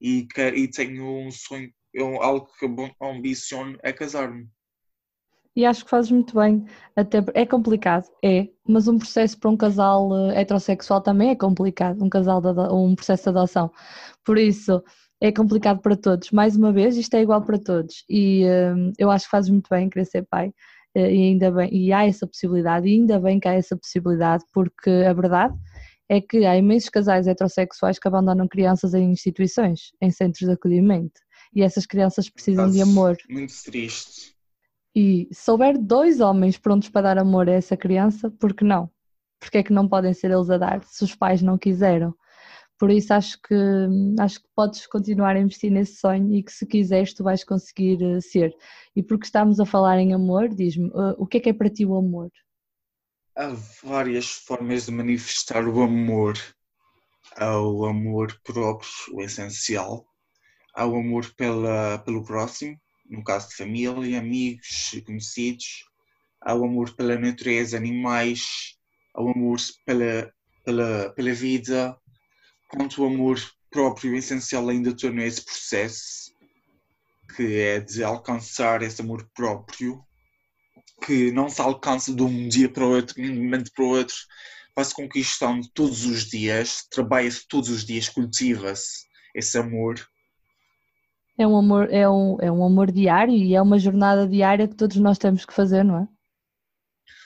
e, 0.00 0.26
quero, 0.26 0.56
e 0.56 0.70
tenho 0.70 1.26
um 1.26 1.30
sonho, 1.30 1.72
eu, 1.92 2.22
algo 2.22 2.50
que 2.58 2.66
ambiciono 3.00 3.78
é 3.82 3.92
casar-me. 3.92 4.48
E 5.56 5.64
acho 5.64 5.84
que 5.84 5.90
fazes 5.90 6.10
muito 6.10 6.34
bem. 6.34 6.64
Até 6.96 7.24
é 7.34 7.46
complicado, 7.46 8.08
é, 8.24 8.48
mas 8.66 8.88
um 8.88 8.98
processo 8.98 9.38
para 9.38 9.50
um 9.50 9.56
casal 9.56 10.10
eh, 10.30 10.40
heterossexual 10.40 11.00
também 11.00 11.30
é 11.30 11.36
complicado, 11.36 12.02
um 12.02 12.08
casal 12.08 12.40
de, 12.40 12.48
um 12.72 12.94
processo 12.94 13.24
de 13.24 13.28
adoção. 13.30 13.70
Por 14.24 14.36
isso 14.38 14.82
é 15.20 15.30
complicado 15.32 15.80
para 15.80 15.96
todos. 15.96 16.30
Mais 16.32 16.56
uma 16.56 16.72
vez, 16.72 16.96
isto 16.96 17.14
é 17.14 17.22
igual 17.22 17.42
para 17.42 17.58
todos. 17.58 18.04
E 18.08 18.44
um, 18.46 18.92
eu 18.98 19.10
acho 19.10 19.26
que 19.26 19.30
fazes 19.30 19.50
muito 19.50 19.68
bem 19.70 19.88
querer 19.88 20.06
ser 20.06 20.26
pai. 20.28 20.52
Eh, 20.94 21.14
e 21.14 21.22
ainda 21.30 21.50
bem, 21.50 21.70
e 21.72 21.92
há 21.92 22.06
essa 22.06 22.26
possibilidade, 22.26 22.88
e 22.88 22.92
ainda 22.94 23.18
bem 23.20 23.40
que 23.40 23.48
há 23.48 23.54
essa 23.54 23.76
possibilidade, 23.76 24.44
porque 24.52 24.90
a 24.90 25.12
verdade 25.12 25.54
é 26.08 26.20
que 26.20 26.44
há 26.44 26.56
imensos 26.56 26.88
casais 26.88 27.26
heterossexuais 27.26 27.98
que 27.98 28.08
abandonam 28.08 28.46
crianças 28.46 28.94
em 28.94 29.10
instituições, 29.10 29.92
em 30.00 30.10
centros 30.10 30.46
de 30.46 30.52
acolhimento, 30.52 31.20
e 31.54 31.62
essas 31.62 31.86
crianças 31.86 32.28
precisam 32.28 32.70
de 32.70 32.82
amor. 32.82 33.16
Muito 33.28 33.54
triste. 33.64 34.33
E 34.94 35.28
se 35.32 35.50
houver 35.50 35.76
dois 35.76 36.20
homens 36.20 36.56
prontos 36.56 36.88
para 36.88 37.02
dar 37.02 37.18
amor 37.18 37.48
a 37.48 37.52
essa 37.52 37.76
criança, 37.76 38.30
por 38.30 38.54
que 38.54 38.64
não? 38.64 38.90
Porque 39.40 39.58
é 39.58 39.62
que 39.62 39.72
não 39.72 39.88
podem 39.88 40.14
ser 40.14 40.30
eles 40.30 40.48
a 40.50 40.56
dar, 40.56 40.84
se 40.84 41.02
os 41.02 41.14
pais 41.14 41.42
não 41.42 41.58
quiseram? 41.58 42.14
Por 42.78 42.90
isso 42.90 43.12
acho 43.14 43.40
que 43.40 43.54
acho 44.18 44.40
que 44.40 44.48
podes 44.54 44.86
continuar 44.86 45.36
a 45.36 45.40
investir 45.40 45.70
nesse 45.70 45.96
sonho 45.96 46.34
e 46.34 46.42
que 46.42 46.52
se 46.52 46.66
quiseres 46.66 47.14
tu 47.14 47.22
vais 47.22 47.44
conseguir 47.44 48.02
eh, 48.02 48.20
ser. 48.20 48.54
E 48.96 49.02
porque 49.02 49.26
estamos 49.26 49.60
a 49.60 49.66
falar 49.66 49.98
em 49.98 50.12
amor, 50.12 50.48
diz-me, 50.48 50.88
uh, 50.88 51.14
o 51.16 51.26
que 51.26 51.36
é 51.36 51.40
que 51.40 51.48
é 51.50 51.52
para 51.52 51.70
ti 51.70 51.86
o 51.86 51.96
amor? 51.96 52.30
Há 53.36 53.52
várias 53.82 54.30
formas 54.30 54.86
de 54.86 54.92
manifestar 54.92 55.66
o 55.66 55.82
amor. 55.82 56.36
Há 57.36 57.58
o 57.60 57.86
amor 57.86 58.38
próprio, 58.44 58.90
o 59.12 59.20
essencial. 59.22 60.04
Há 60.74 60.86
o 60.86 60.96
amor 60.96 61.32
pela, 61.36 61.98
pelo 61.98 62.24
próximo, 62.24 62.76
no 63.08 63.22
caso 63.22 63.48
de 63.48 63.56
família, 63.56 64.18
amigos, 64.18 64.92
conhecidos. 65.06 65.84
Há 66.40 66.54
o 66.54 66.64
amor 66.64 66.94
pela 66.94 67.18
natureza, 67.18 67.76
animais. 67.76 68.76
Há 69.14 69.22
o 69.22 69.30
amor 69.30 69.58
pela, 69.86 70.32
pela, 70.64 71.10
pela 71.10 71.32
vida 71.32 71.96
quanto 72.74 73.02
o 73.02 73.06
amor 73.06 73.40
próprio 73.70 74.14
essencial 74.16 74.68
ainda 74.68 74.90
estou 74.90 75.12
nesse 75.12 75.44
processo, 75.44 76.32
que 77.36 77.56
é 77.58 77.80
de 77.80 78.02
alcançar 78.02 78.82
esse 78.82 79.00
amor 79.00 79.28
próprio, 79.34 80.04
que 81.04 81.30
não 81.32 81.48
se 81.48 81.60
alcança 81.60 82.14
de 82.14 82.22
um 82.22 82.48
dia 82.48 82.68
para 82.68 82.84
o 82.84 82.90
outro, 82.90 83.14
de 83.14 83.30
um 83.30 83.34
momento 83.36 83.70
para 83.74 83.84
o 83.84 83.88
outro, 83.88 84.16
vai-se 84.74 84.94
conquistando 84.94 85.68
todos 85.72 86.04
os 86.04 86.26
dias, 86.26 86.86
trabalha-se 86.90 87.46
todos 87.48 87.68
os 87.68 87.84
dias, 87.84 88.08
cultiva-se 88.08 89.06
esse 89.34 89.56
amor. 89.56 90.04
É 91.36 91.46
um 91.46 91.56
amor, 91.56 91.92
é 91.92 92.08
um, 92.08 92.36
é 92.40 92.50
um 92.50 92.64
amor 92.64 92.92
diário 92.92 93.34
e 93.34 93.54
é 93.54 93.60
uma 93.60 93.78
jornada 93.78 94.26
diária 94.26 94.68
que 94.68 94.76
todos 94.76 94.96
nós 94.96 95.18
temos 95.18 95.44
que 95.44 95.52
fazer, 95.52 95.84
não 95.84 96.02
é? 96.02 96.08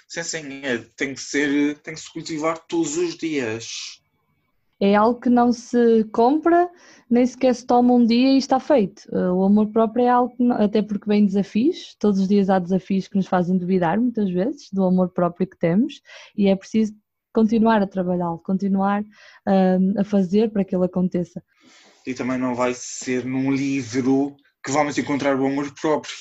Sim, 0.08 0.22
sim, 0.22 0.64
é, 0.64 0.78
tem 0.96 1.14
que 1.14 1.20
ser, 1.20 1.78
tem 1.80 1.94
que 1.94 2.00
se 2.00 2.10
cultivar 2.10 2.58
todos 2.66 2.96
os 2.96 3.16
dias 3.16 4.00
é 4.80 4.94
algo 4.94 5.20
que 5.20 5.28
não 5.28 5.52
se 5.52 6.04
compra, 6.12 6.70
nem 7.10 7.26
sequer 7.26 7.54
se 7.54 7.66
toma 7.66 7.94
um 7.94 8.04
dia 8.04 8.32
e 8.34 8.38
está 8.38 8.60
feito. 8.60 9.02
Eh, 9.12 9.30
o 9.30 9.42
amor 9.44 9.68
próprio 9.70 10.04
é 10.04 10.08
algo 10.08 10.36
que, 10.36 10.42
não, 10.42 10.56
até 10.56 10.82
porque 10.82 11.08
vem 11.08 11.26
desafios, 11.26 11.96
todos 11.98 12.20
os 12.20 12.28
dias 12.28 12.48
há 12.48 12.58
desafios 12.58 13.08
que 13.08 13.16
nos 13.16 13.26
fazem 13.26 13.58
duvidar, 13.58 14.00
muitas 14.00 14.30
vezes, 14.30 14.68
do 14.72 14.84
amor 14.84 15.10
próprio 15.10 15.46
que 15.46 15.58
temos, 15.58 16.00
e 16.36 16.48
é 16.48 16.54
preciso 16.54 16.94
continuar 17.32 17.82
a 17.82 17.86
trabalhá-lo, 17.86 18.38
continuar 18.38 19.02
um, 19.46 20.00
a 20.00 20.04
fazer 20.04 20.50
para 20.50 20.64
que 20.64 20.74
ele 20.74 20.84
aconteça. 20.84 21.42
E 22.06 22.14
também 22.14 22.38
não 22.38 22.54
vai 22.54 22.74
ser 22.74 23.24
num 23.24 23.50
livro 23.52 24.36
que 24.64 24.70
vamos 24.70 24.96
encontrar 24.98 25.38
o 25.38 25.46
amor 25.46 25.72
próprio. 25.80 26.14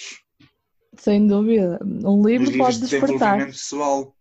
Sem 0.97 1.27
dúvida. 1.27 1.79
Um 1.83 2.25
livro 2.25 2.49
Os 2.49 2.57
pode 2.57 2.79
despertar. 2.79 3.45
Pessoal. 3.45 4.15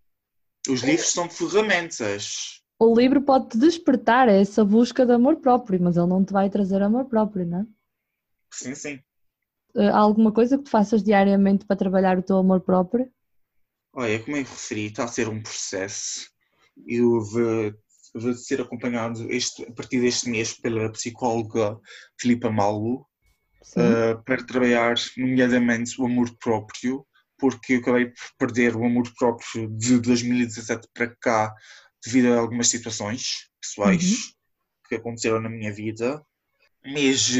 Os 0.69 0.83
livros 0.83 1.11
são 1.11 1.29
ferramentas 1.29 2.57
o 2.79 2.95
livro 2.95 3.23
pode 3.23 3.49
te 3.49 3.59
despertar 3.59 4.29
essa 4.29 4.65
busca 4.65 5.07
de 5.07 5.13
amor 5.13 5.37
próprio, 5.37 5.81
mas 5.81 5.97
ele 5.97 6.07
não 6.07 6.25
te 6.25 6.33
vai 6.33 6.51
trazer 6.51 6.83
amor 6.83 7.07
próprio, 7.07 7.47
não 7.47 7.61
é? 7.61 7.67
Sim, 8.53 8.75
sim. 8.75 9.01
Eh, 9.75 9.89
há 9.89 9.99
alguma 9.99 10.31
coisa 10.31 10.59
que 10.59 10.65
tu 10.65 10.71
faças 10.71 11.03
diariamente 11.03 11.65
para 11.65 11.77
trabalhar 11.77 12.19
o 12.19 12.23
teu 12.23 12.37
amor 12.37 12.61
próprio? 12.61 13.11
Olha, 13.95 14.19
como 14.23 14.37
que 14.37 14.43
referi, 14.43 14.87
está 14.87 15.05
a 15.05 15.09
ser 15.09 15.29
um 15.29 15.43
processo. 15.43 16.31
Eu 16.87 17.23
vou, 18.21 18.35
ser 18.35 18.61
acompanhado 18.61 19.31
este, 19.31 19.65
a 19.65 19.73
partir 19.73 20.01
deste 20.01 20.29
mês 20.29 20.55
pela 20.55 20.91
psicóloga 20.93 21.79
Filipa 22.19 22.51
Malo 22.51 23.07
uh, 23.77 24.23
para 24.25 24.45
trabalhar, 24.45 24.95
nomeadamente, 25.17 26.01
o 26.01 26.07
amor 26.07 26.35
próprio, 26.39 27.07
porque 27.39 27.75
eu 27.75 27.81
acabei 27.81 28.07
por 28.07 28.15
perder 28.39 28.77
o 28.77 28.85
amor 28.85 29.11
próprio 29.19 29.69
de 29.77 29.99
2017 30.01 30.89
para 30.95 31.15
cá 31.21 31.55
devido 32.05 32.33
a 32.33 32.39
algumas 32.39 32.69
situações 32.69 33.49
pessoais 33.61 34.03
uhum. 34.03 34.33
que 34.89 34.95
aconteceram 34.95 35.41
na 35.41 35.49
minha 35.49 35.73
vida, 35.73 36.23
mas 36.85 37.31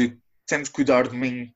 tento 0.45 0.71
cuidar 0.71 1.07
de 1.07 1.15
mim, 1.15 1.53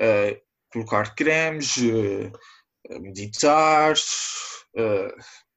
uh, 0.00 0.40
colocar 0.72 1.14
cremes, 1.14 1.76
uh, 1.76 3.00
meditar, 3.00 3.94
uh, 3.94 5.47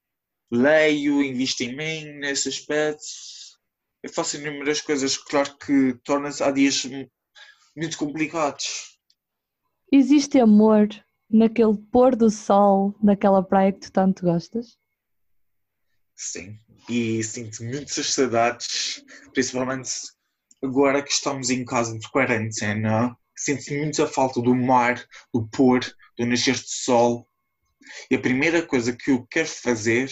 leio, 0.52 1.24
invisto 1.24 1.64
em 1.64 1.76
mim 1.76 2.20
nesse 2.20 2.50
aspecto. 2.50 3.04
Eu 4.04 4.12
faço 4.12 4.38
inúmeras 4.38 4.82
coisas, 4.82 5.16
claro 5.16 5.58
que 5.58 5.94
torna-se 6.04 6.44
há 6.44 6.52
dias 6.52 6.84
muito 7.76 7.98
complicados. 7.98 8.98
Existe 9.92 10.40
amor 10.40 10.90
naquele 11.30 11.78
pôr 11.92 12.16
do 12.16 12.30
sol 12.30 12.96
naquela 13.02 13.44
praia 13.44 13.72
que 13.72 13.80
tu 13.80 13.92
tanto 13.92 14.24
gostas? 14.24 14.78
Sim, 16.16 16.60
e 16.90 17.24
sinto 17.24 17.64
muitas 17.64 18.14
saudades, 18.14 19.04
principalmente 19.34 19.92
agora 20.64 21.02
que 21.02 21.12
estamos 21.12 21.50
em 21.50 21.64
casa 21.64 21.98
de 21.98 22.10
quarentena. 22.10 23.16
Sinto 23.36 23.74
muita 23.74 24.06
falta 24.06 24.42
do 24.42 24.54
mar, 24.54 25.04
do 25.34 25.48
pôr, 25.48 25.80
do 26.18 26.26
nascer 26.26 26.56
do 26.56 26.68
sol. 26.68 27.28
E 28.10 28.16
a 28.16 28.22
primeira 28.22 28.62
coisa 28.62 28.96
que 28.96 29.12
eu 29.12 29.26
quero 29.26 29.48
fazer 29.48 30.12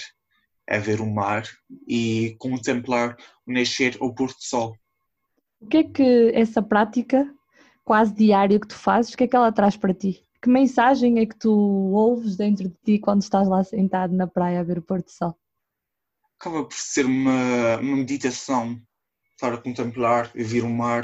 é 0.69 0.79
ver 0.79 1.01
o 1.01 1.05
mar 1.05 1.43
e 1.88 2.36
contemplar 2.39 3.17
o 3.45 3.51
nascer 3.51 3.97
ou 3.99 4.13
pôr 4.13 4.27
do 4.27 4.39
sol. 4.39 4.75
O 5.60 5.67
que 5.67 5.77
é 5.77 5.84
que 5.84 6.32
essa 6.34 6.62
prática 6.62 7.29
quase 7.84 8.13
diária 8.13 8.60
que 8.60 8.67
tu 8.67 8.75
fazes, 8.75 9.13
o 9.13 9.17
que 9.17 9.23
é 9.25 9.27
que 9.27 9.36
ela 9.36 9.51
traz 9.51 9.75
para 9.75 9.93
ti? 9.93 10.23
Que 10.41 10.49
mensagem 10.49 11.19
é 11.19 11.25
que 11.25 11.38
tu 11.38 11.51
ouves 11.51 12.38
dentro 12.38 12.69
de 12.69 12.75
ti 12.86 12.99
quando 12.99 13.21
estás 13.21 13.47
lá 13.47 13.63
sentado 13.63 14.15
na 14.15 14.27
praia 14.27 14.62
a 14.62 14.63
ver 14.63 14.77
o 14.77 14.82
pôr 14.82 15.01
do 15.01 15.10
sol? 15.10 15.36
acaba 16.39 16.63
por 16.63 16.73
ser 16.73 17.05
uma, 17.05 17.77
uma 17.79 17.97
meditação 17.97 18.82
para 19.39 19.58
contemplar 19.58 20.32
e 20.34 20.43
ver 20.43 20.63
o 20.63 20.69
mar. 20.69 21.03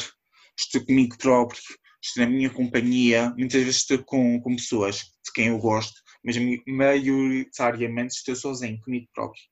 Estou 0.58 0.86
comigo 0.86 1.18
próprio, 1.18 1.62
estou 2.02 2.24
na 2.24 2.30
minha 2.30 2.50
companhia. 2.50 3.34
Muitas 3.38 3.62
vezes 3.62 3.82
estou 3.82 4.02
com, 4.04 4.40
com 4.42 4.56
pessoas 4.56 4.98
de 4.98 5.32
quem 5.34 5.48
eu 5.48 5.60
gosto, 5.60 6.02
mas 6.24 6.38
maioritariamente 6.66 8.16
estou 8.16 8.36
sozinho, 8.36 8.80
comigo 8.80 9.08
próprio. 9.14 9.44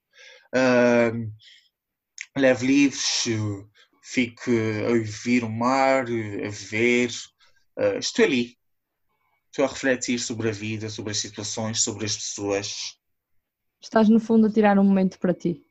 Uh, 0.54 1.32
levo 2.38 2.66
livros, 2.66 3.26
fico 4.04 4.52
a 4.88 4.92
ouvir 4.92 5.44
o 5.44 5.50
mar, 5.50 6.06
a 6.06 6.50
ver. 6.50 7.10
Uh, 7.78 7.98
estou 7.98 8.26
ali. 8.26 8.58
Estou 9.48 9.66
a 9.66 9.68
refletir 9.68 10.20
sobre 10.20 10.50
a 10.50 10.52
vida, 10.52 10.90
sobre 10.90 11.12
as 11.12 11.18
situações, 11.18 11.82
sobre 11.82 12.06
as 12.06 12.16
pessoas. 12.16 12.98
Estás, 13.82 14.10
no 14.10 14.20
fundo, 14.20 14.48
a 14.48 14.52
tirar 14.52 14.80
um 14.80 14.84
momento 14.84 15.20
para 15.20 15.34
ti. 15.34 15.64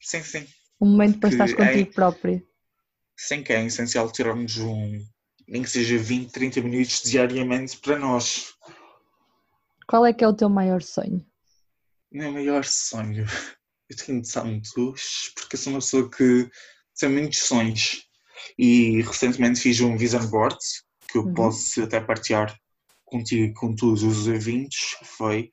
Sim, 0.00 0.22
sim. 0.22 0.46
Um 0.80 0.90
momento 0.90 1.18
para 1.18 1.28
estar 1.28 1.54
contigo 1.54 1.90
é... 1.90 1.94
próprio. 1.94 2.46
sem 3.16 3.42
que 3.42 3.52
é 3.52 3.64
essencial 3.64 4.10
tirarmos 4.10 4.56
um, 4.56 4.98
nem 5.46 5.62
que 5.62 5.68
seja 5.68 5.98
20, 5.98 6.30
30 6.30 6.60
minutos 6.62 7.02
diariamente 7.02 7.76
para 7.78 7.98
nós. 7.98 8.54
Qual 9.86 10.06
é 10.06 10.12
que 10.12 10.24
é 10.24 10.28
o 10.28 10.34
teu 10.34 10.48
maior 10.48 10.82
sonho? 10.82 11.24
Meu 12.10 12.32
maior 12.32 12.64
sonho? 12.64 13.26
Eu 13.90 13.96
tenho 13.96 14.22
de 14.22 14.40
muitos, 14.44 15.32
porque 15.34 15.56
eu 15.56 15.58
sou 15.58 15.72
uma 15.72 15.80
pessoa 15.80 16.08
que 16.08 16.48
tem 16.98 17.08
muitos 17.08 17.40
sonhos. 17.40 18.06
E 18.58 19.02
recentemente 19.02 19.60
fiz 19.60 19.80
um 19.80 19.96
vision 19.96 20.24
board, 20.26 20.56
que 21.10 21.18
eu 21.18 21.24
uhum. 21.24 21.34
posso 21.34 21.82
até 21.82 22.00
partilhar 22.00 22.56
contigo 23.04 23.52
com 23.54 23.74
todos 23.74 24.02
os 24.02 24.28
ouvintes, 24.28 24.96
foi... 25.02 25.52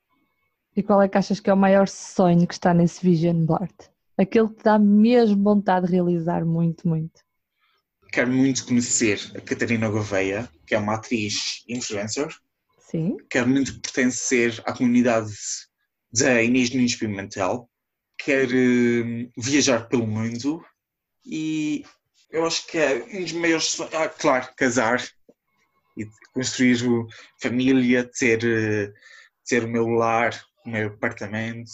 E 0.76 0.82
qual 0.82 1.02
é 1.02 1.08
que 1.08 1.18
achas 1.18 1.40
que 1.40 1.50
é 1.50 1.52
o 1.52 1.56
maior 1.56 1.88
sonho 1.88 2.46
que 2.46 2.54
está 2.54 2.72
nesse 2.72 3.04
vision 3.04 3.44
board? 3.44 3.74
Aquele 4.16 4.48
que 4.48 4.62
dá 4.62 4.78
mesmo 4.78 5.42
vontade 5.42 5.86
de 5.86 5.92
realizar 5.92 6.44
muito, 6.44 6.86
muito 6.86 7.20
quero 8.12 8.30
muito 8.30 8.66
conhecer 8.66 9.20
a 9.36 9.40
Catarina 9.40 9.88
Gouveia, 9.88 10.48
que 10.66 10.74
é 10.74 10.78
uma 10.78 10.94
atriz 10.94 11.62
influencer. 11.68 12.28
Sim. 12.78 13.16
Quero 13.30 13.48
muito 13.48 13.80
pertencer 13.80 14.60
à 14.64 14.72
comunidade 14.72 15.32
da 16.12 16.42
Inês 16.42 16.70
Nunes 16.70 16.96
Pimentel. 16.96 17.68
Quero 18.18 18.56
uh, 18.56 19.30
viajar 19.36 19.88
pelo 19.88 20.06
mundo 20.06 20.64
e 21.24 21.84
eu 22.30 22.46
acho 22.46 22.66
que 22.66 22.78
é 22.78 23.04
um 23.04 23.22
dos 23.22 23.32
maiores 23.32 23.80
ah, 23.80 24.08
claro, 24.08 24.48
casar 24.56 25.02
e 25.96 26.06
construir 26.32 26.78
família, 27.40 28.04
ter, 28.04 28.38
uh, 28.38 28.92
ter 29.46 29.64
o 29.64 29.68
meu 29.68 29.86
lar, 29.86 30.38
o 30.64 30.70
meu 30.70 30.88
apartamento. 30.88 31.70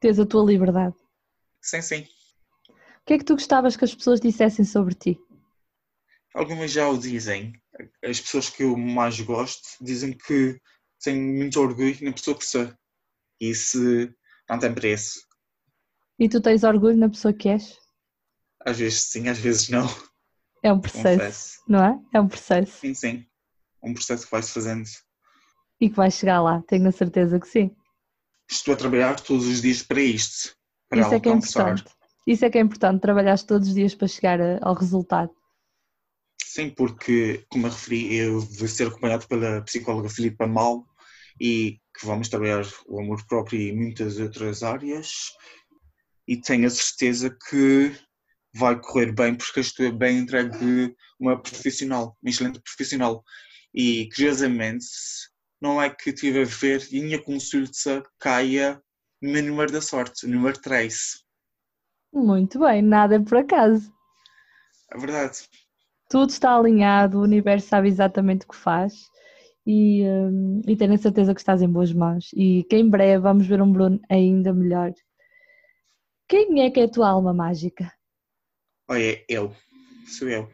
Tens 0.00 0.18
a 0.18 0.26
tua 0.26 0.44
liberdade. 0.44 0.94
Sim, 1.60 1.82
sim. 1.82 2.08
O 2.68 3.06
que 3.06 3.14
é 3.14 3.18
que 3.18 3.24
tu 3.24 3.34
gostavas 3.34 3.76
que 3.76 3.84
as 3.84 3.94
pessoas 3.94 4.20
dissessem 4.20 4.64
sobre 4.64 4.94
ti? 4.94 5.18
Algumas 6.34 6.72
já 6.72 6.88
o 6.88 6.98
dizem. 6.98 7.52
As 8.02 8.20
pessoas 8.20 8.50
que 8.50 8.62
eu 8.62 8.76
mais 8.76 9.20
gosto 9.20 9.62
dizem 9.80 10.12
que 10.12 10.58
tenho 11.02 11.22
muito 11.22 11.60
orgulho 11.60 11.96
na 12.02 12.12
pessoa 12.12 12.36
que 12.36 12.44
sou. 12.44 12.72
E 13.40 13.50
isso 13.50 13.78
não 14.48 14.58
tem 14.58 14.74
preço. 14.74 15.20
E 16.18 16.28
tu 16.28 16.40
tens 16.40 16.62
orgulho 16.62 16.96
na 16.96 17.08
pessoa 17.08 17.34
que 17.34 17.48
és? 17.48 17.76
Às 18.64 18.78
vezes 18.78 19.00
sim, 19.10 19.28
às 19.28 19.38
vezes 19.38 19.68
não. 19.68 19.86
É 20.62 20.72
um 20.72 20.80
processo, 20.80 21.18
Confesso. 21.18 21.58
não 21.68 21.84
é? 21.84 22.00
É 22.14 22.20
um 22.20 22.28
processo. 22.28 22.78
Sim, 22.80 22.94
sim. 22.94 23.26
Um 23.82 23.92
processo 23.92 24.24
que 24.24 24.30
vai-se 24.30 24.52
fazendo. 24.52 24.88
E 25.80 25.90
que 25.90 25.96
vai 25.96 26.10
chegar 26.10 26.40
lá, 26.40 26.62
tenho 26.66 26.88
a 26.88 26.92
certeza 26.92 27.38
que 27.38 27.46
sim. 27.46 27.74
Estou 28.50 28.74
a 28.74 28.76
trabalhar 28.76 29.20
todos 29.20 29.46
os 29.46 29.60
dias 29.60 29.82
para 29.82 30.00
isto. 30.00 30.56
Para 30.88 31.00
Isso 31.00 31.14
é 31.14 31.20
que 31.20 31.28
é 31.28 31.32
importante. 31.32 31.84
Isso 32.26 32.44
é 32.44 32.50
que 32.50 32.56
é 32.56 32.60
importante, 32.60 33.02
trabalhar 33.02 33.38
todos 33.42 33.68
os 33.68 33.74
dias 33.74 33.94
para 33.94 34.08
chegar 34.08 34.38
ao 34.62 34.74
resultado. 34.74 35.30
Sim, 36.42 36.70
porque, 36.70 37.44
como 37.48 37.66
eu 37.66 37.70
referi, 37.70 38.14
eu 38.14 38.40
vou 38.40 38.68
ser 38.68 38.86
acompanhado 38.86 39.26
pela 39.26 39.60
psicóloga 39.62 40.08
Filipa 40.08 40.46
Mal 40.46 40.86
e 41.40 41.80
que 41.96 42.06
vamos 42.06 42.28
trabalhar 42.28 42.64
o 42.86 43.00
amor 43.00 43.24
próprio 43.26 43.60
e 43.60 43.72
muitas 43.72 44.18
outras 44.18 44.62
áreas 44.62 45.32
e 46.26 46.36
tenho 46.36 46.66
a 46.66 46.70
certeza 46.70 47.30
que 47.30 47.94
vai 48.54 48.80
correr 48.80 49.12
bem 49.12 49.34
porque 49.34 49.60
estou 49.60 49.92
bem 49.92 50.18
entregue 50.18 50.94
uma 51.18 51.40
profissional, 51.40 52.16
uma 52.22 52.30
excelente 52.30 52.60
profissional 52.60 53.22
e 53.74 54.08
curiosamente 54.14 54.86
não 55.60 55.80
é 55.80 55.90
que 55.90 56.12
tive 56.12 56.42
a 56.42 56.44
ver 56.44 56.86
e 56.90 57.00
a 57.00 57.04
minha 57.04 57.22
consulta 57.22 58.02
caia 58.18 58.80
no 59.20 59.40
número 59.42 59.72
da 59.72 59.80
sorte, 59.80 60.26
o 60.26 60.28
número 60.28 60.60
3. 60.60 61.24
Muito 62.12 62.58
bem, 62.60 62.82
nada 62.82 63.16
é 63.16 63.18
por 63.18 63.38
acaso. 63.38 63.92
É 64.92 64.98
verdade. 64.98 65.48
Tudo 66.08 66.30
está 66.30 66.54
alinhado, 66.54 67.18
o 67.18 67.22
universo 67.22 67.68
sabe 67.68 67.88
exatamente 67.88 68.44
o 68.44 68.48
que 68.48 68.56
faz 68.56 69.13
e, 69.66 70.02
um, 70.04 70.60
e 70.66 70.98
certeza 70.98 71.34
que 71.34 71.40
estás 71.40 71.62
em 71.62 71.68
boas 71.68 71.92
mãos 71.92 72.30
e 72.34 72.64
que 72.64 72.76
em 72.76 72.88
breve 72.88 73.22
vamos 73.22 73.46
ver 73.46 73.62
um 73.62 73.72
Bruno 73.72 74.00
ainda 74.08 74.52
melhor. 74.52 74.92
Quem 76.28 76.62
é 76.62 76.70
que 76.70 76.80
é 76.80 76.84
a 76.84 76.90
tua 76.90 77.08
alma 77.08 77.32
mágica? 77.32 77.92
Olha, 78.88 79.24
eu. 79.28 79.54
Sou 80.06 80.28
eu. 80.28 80.50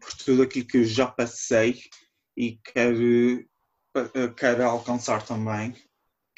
Por 0.00 0.12
tudo 0.24 0.42
aquilo 0.42 0.66
que 0.66 0.78
eu 0.78 0.84
já 0.84 1.06
passei 1.06 1.80
e 2.36 2.58
quero, 2.64 3.40
eh, 3.94 4.28
quero 4.36 4.64
alcançar 4.64 5.24
também. 5.24 5.74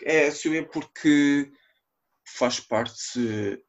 É, 0.02 0.30
sou 0.30 0.54
eu 0.54 0.66
porque 0.68 1.50
faz 2.36 2.60
parte 2.60 3.62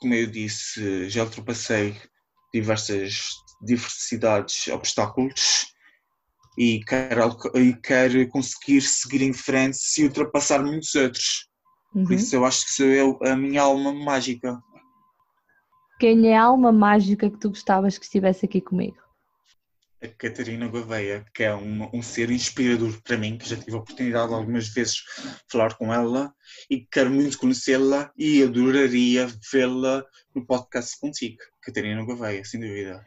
como 0.00 0.14
eu 0.14 0.26
disse, 0.26 1.08
já 1.10 1.24
ultrapassei 1.24 1.94
diversas 2.52 3.28
diversidades, 3.62 4.66
obstáculos 4.68 5.66
e 6.60 6.84
quero, 6.84 7.38
e 7.54 7.72
quero 7.72 8.28
conseguir 8.28 8.82
seguir 8.82 9.22
em 9.22 9.32
frente 9.32 9.78
e 9.98 10.04
ultrapassar 10.04 10.62
muitos 10.62 10.94
outros. 10.94 11.48
Uhum. 11.94 12.04
Por 12.04 12.12
isso 12.12 12.36
eu 12.36 12.44
acho 12.44 12.66
que 12.66 12.72
sou 12.72 12.84
eu 12.84 13.18
a 13.22 13.34
minha 13.34 13.62
alma 13.62 13.94
mágica. 13.94 14.60
Quem 15.98 16.28
é 16.28 16.36
a 16.36 16.42
alma 16.42 16.70
mágica 16.70 17.30
que 17.30 17.38
tu 17.38 17.48
gostavas 17.48 17.96
que 17.96 18.04
estivesse 18.04 18.44
aqui 18.44 18.60
comigo? 18.60 18.98
a 20.02 20.08
Catarina 20.08 20.66
Gouveia, 20.66 21.26
que 21.34 21.42
é 21.42 21.54
um, 21.54 21.86
um 21.92 22.00
ser 22.00 22.30
inspirador 22.30 22.98
para 23.02 23.18
mim, 23.18 23.36
que 23.36 23.46
já 23.46 23.56
tive 23.56 23.76
a 23.76 23.80
oportunidade 23.80 24.32
algumas 24.32 24.68
vezes 24.68 24.94
de 24.94 25.52
falar 25.52 25.76
com 25.76 25.92
ela 25.92 26.32
e 26.70 26.86
quero 26.90 27.10
muito 27.10 27.38
conhecê-la 27.38 28.10
e 28.16 28.42
adoraria 28.42 29.28
vê-la 29.52 30.02
no 30.34 30.46
podcast 30.46 30.98
contigo, 30.98 31.36
Catarina 31.60 32.02
Gouveia, 32.02 32.42
sem 32.44 32.60
dúvida. 32.60 33.06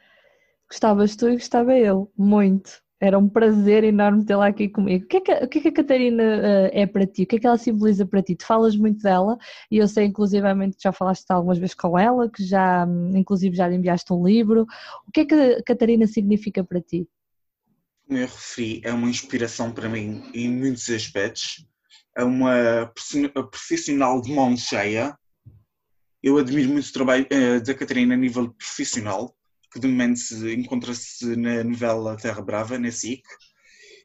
Gostavas 0.69 1.15
tu 1.15 1.29
e 1.29 1.33
gostava 1.33 1.75
eu, 1.75 2.11
muito. 2.15 2.82
Era 3.03 3.19
um 3.19 3.27
prazer 3.27 3.83
enorme 3.83 4.23
tê-la 4.23 4.47
aqui 4.47 4.69
comigo. 4.69 5.03
O 5.03 5.07
que, 5.09 5.17
é 5.17 5.19
que, 5.19 5.33
o 5.33 5.47
que, 5.49 5.57
é 5.57 5.61
que 5.63 5.67
a 5.67 5.73
Catarina 5.73 6.23
uh, 6.23 6.69
é 6.71 6.87
para 6.87 7.05
ti? 7.05 7.23
O 7.23 7.27
que 7.27 7.35
é 7.35 7.39
que 7.39 7.45
ela 7.45 7.57
simboliza 7.57 8.05
para 8.05 8.23
ti? 8.23 8.33
Tu 8.33 8.45
falas 8.45 8.77
muito 8.77 9.03
dela 9.03 9.37
e 9.69 9.77
eu 9.79 9.89
sei 9.89 10.05
inclusivamente 10.05 10.77
que 10.77 10.83
já 10.83 10.93
falaste 10.93 11.29
algumas 11.29 11.57
vezes 11.57 11.75
com 11.75 11.99
ela, 11.99 12.29
que 12.29 12.41
já, 12.45 12.87
inclusive, 13.13 13.57
já 13.57 13.67
lhe 13.67 13.75
enviaste 13.75 14.13
um 14.13 14.25
livro. 14.25 14.65
O 15.05 15.11
que 15.11 15.19
é 15.19 15.25
que 15.25 15.35
a 15.35 15.63
Catarina 15.63 16.07
significa 16.07 16.63
para 16.63 16.79
ti? 16.79 17.05
Como 18.07 18.19
eu 18.19 18.25
referi, 18.25 18.79
é 18.85 18.93
uma 18.93 19.09
inspiração 19.09 19.69
para 19.69 19.89
mim 19.89 20.23
em 20.33 20.49
muitos 20.49 20.89
aspectos. 20.89 21.67
É 22.15 22.23
uma 22.23 22.89
profissional 23.51 24.21
de 24.21 24.31
mão 24.31 24.55
cheia. 24.55 25.13
Eu 26.23 26.37
admiro 26.37 26.69
muito 26.69 26.87
o 26.87 26.93
trabalho 26.93 27.25
uh, 27.25 27.61
da 27.61 27.73
Catarina 27.73 28.13
a 28.13 28.17
nível 28.17 28.53
profissional 28.53 29.35
que 29.73 29.79
de 29.79 29.87
momento 29.87 30.21
encontra-se 30.47 31.35
na 31.35 31.63
novela 31.63 32.15
Terra 32.15 32.41
Brava, 32.41 32.77
na 32.77 32.91
SIC, 32.91 33.23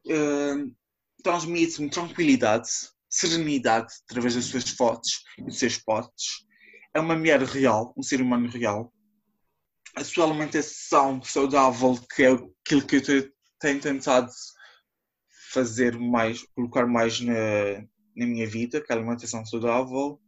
uh, 0.07 0.74
transmite-me 1.22 1.90
tranquilidade, 1.90 2.68
serenidade 3.09 3.92
através 4.09 4.35
das 4.35 4.46
suas 4.46 4.70
fotos 4.70 5.22
e 5.37 5.42
dos 5.42 5.59
seus 5.59 5.76
potes. 5.76 6.46
É 6.94 7.00
uma 7.00 7.14
mulher 7.14 7.42
real, 7.42 7.92
um 7.96 8.02
ser 8.02 8.22
humano 8.22 8.48
real. 8.48 8.92
A 9.94 10.02
sua 10.02 10.24
alimentação 10.24 11.22
saudável, 11.22 11.98
que 12.14 12.22
é 12.22 12.33
aquilo 12.33 12.87
que 12.87 12.96
eu 12.96 13.33
tenho 13.61 13.81
tentado 13.81 14.31
fazer 15.52 15.98
mais, 15.98 16.42
colocar 16.54 16.87
mais 16.87 17.20
na, 17.20 17.35
na 18.16 18.26
minha 18.26 18.46
vida, 18.46 18.81
que 18.81 18.90
é 18.90 18.94
a 18.94 18.98
alimentação 18.98 19.44
saudável. 19.44 20.18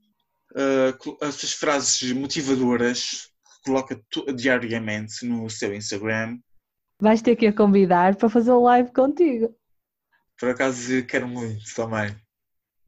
Uh, 0.53 1.25
as 1.25 1.37
suas 1.37 1.53
frases 1.53 2.13
motivadoras, 2.13 3.30
coloca 3.65 4.01
diariamente 4.35 5.25
no 5.25 5.49
seu 5.49 5.75
Instagram. 5.75 6.39
Vais 7.01 7.23
ter 7.23 7.37
que 7.37 7.47
a 7.47 7.53
convidar 7.53 8.17
para 8.17 8.29
fazer 8.29 8.51
o 8.53 8.63
live 8.63 8.93
contigo. 8.93 9.55
Por 10.39 10.51
acaso 10.51 11.05
quero 11.07 11.29
muito 11.29 11.75
também. 11.75 12.17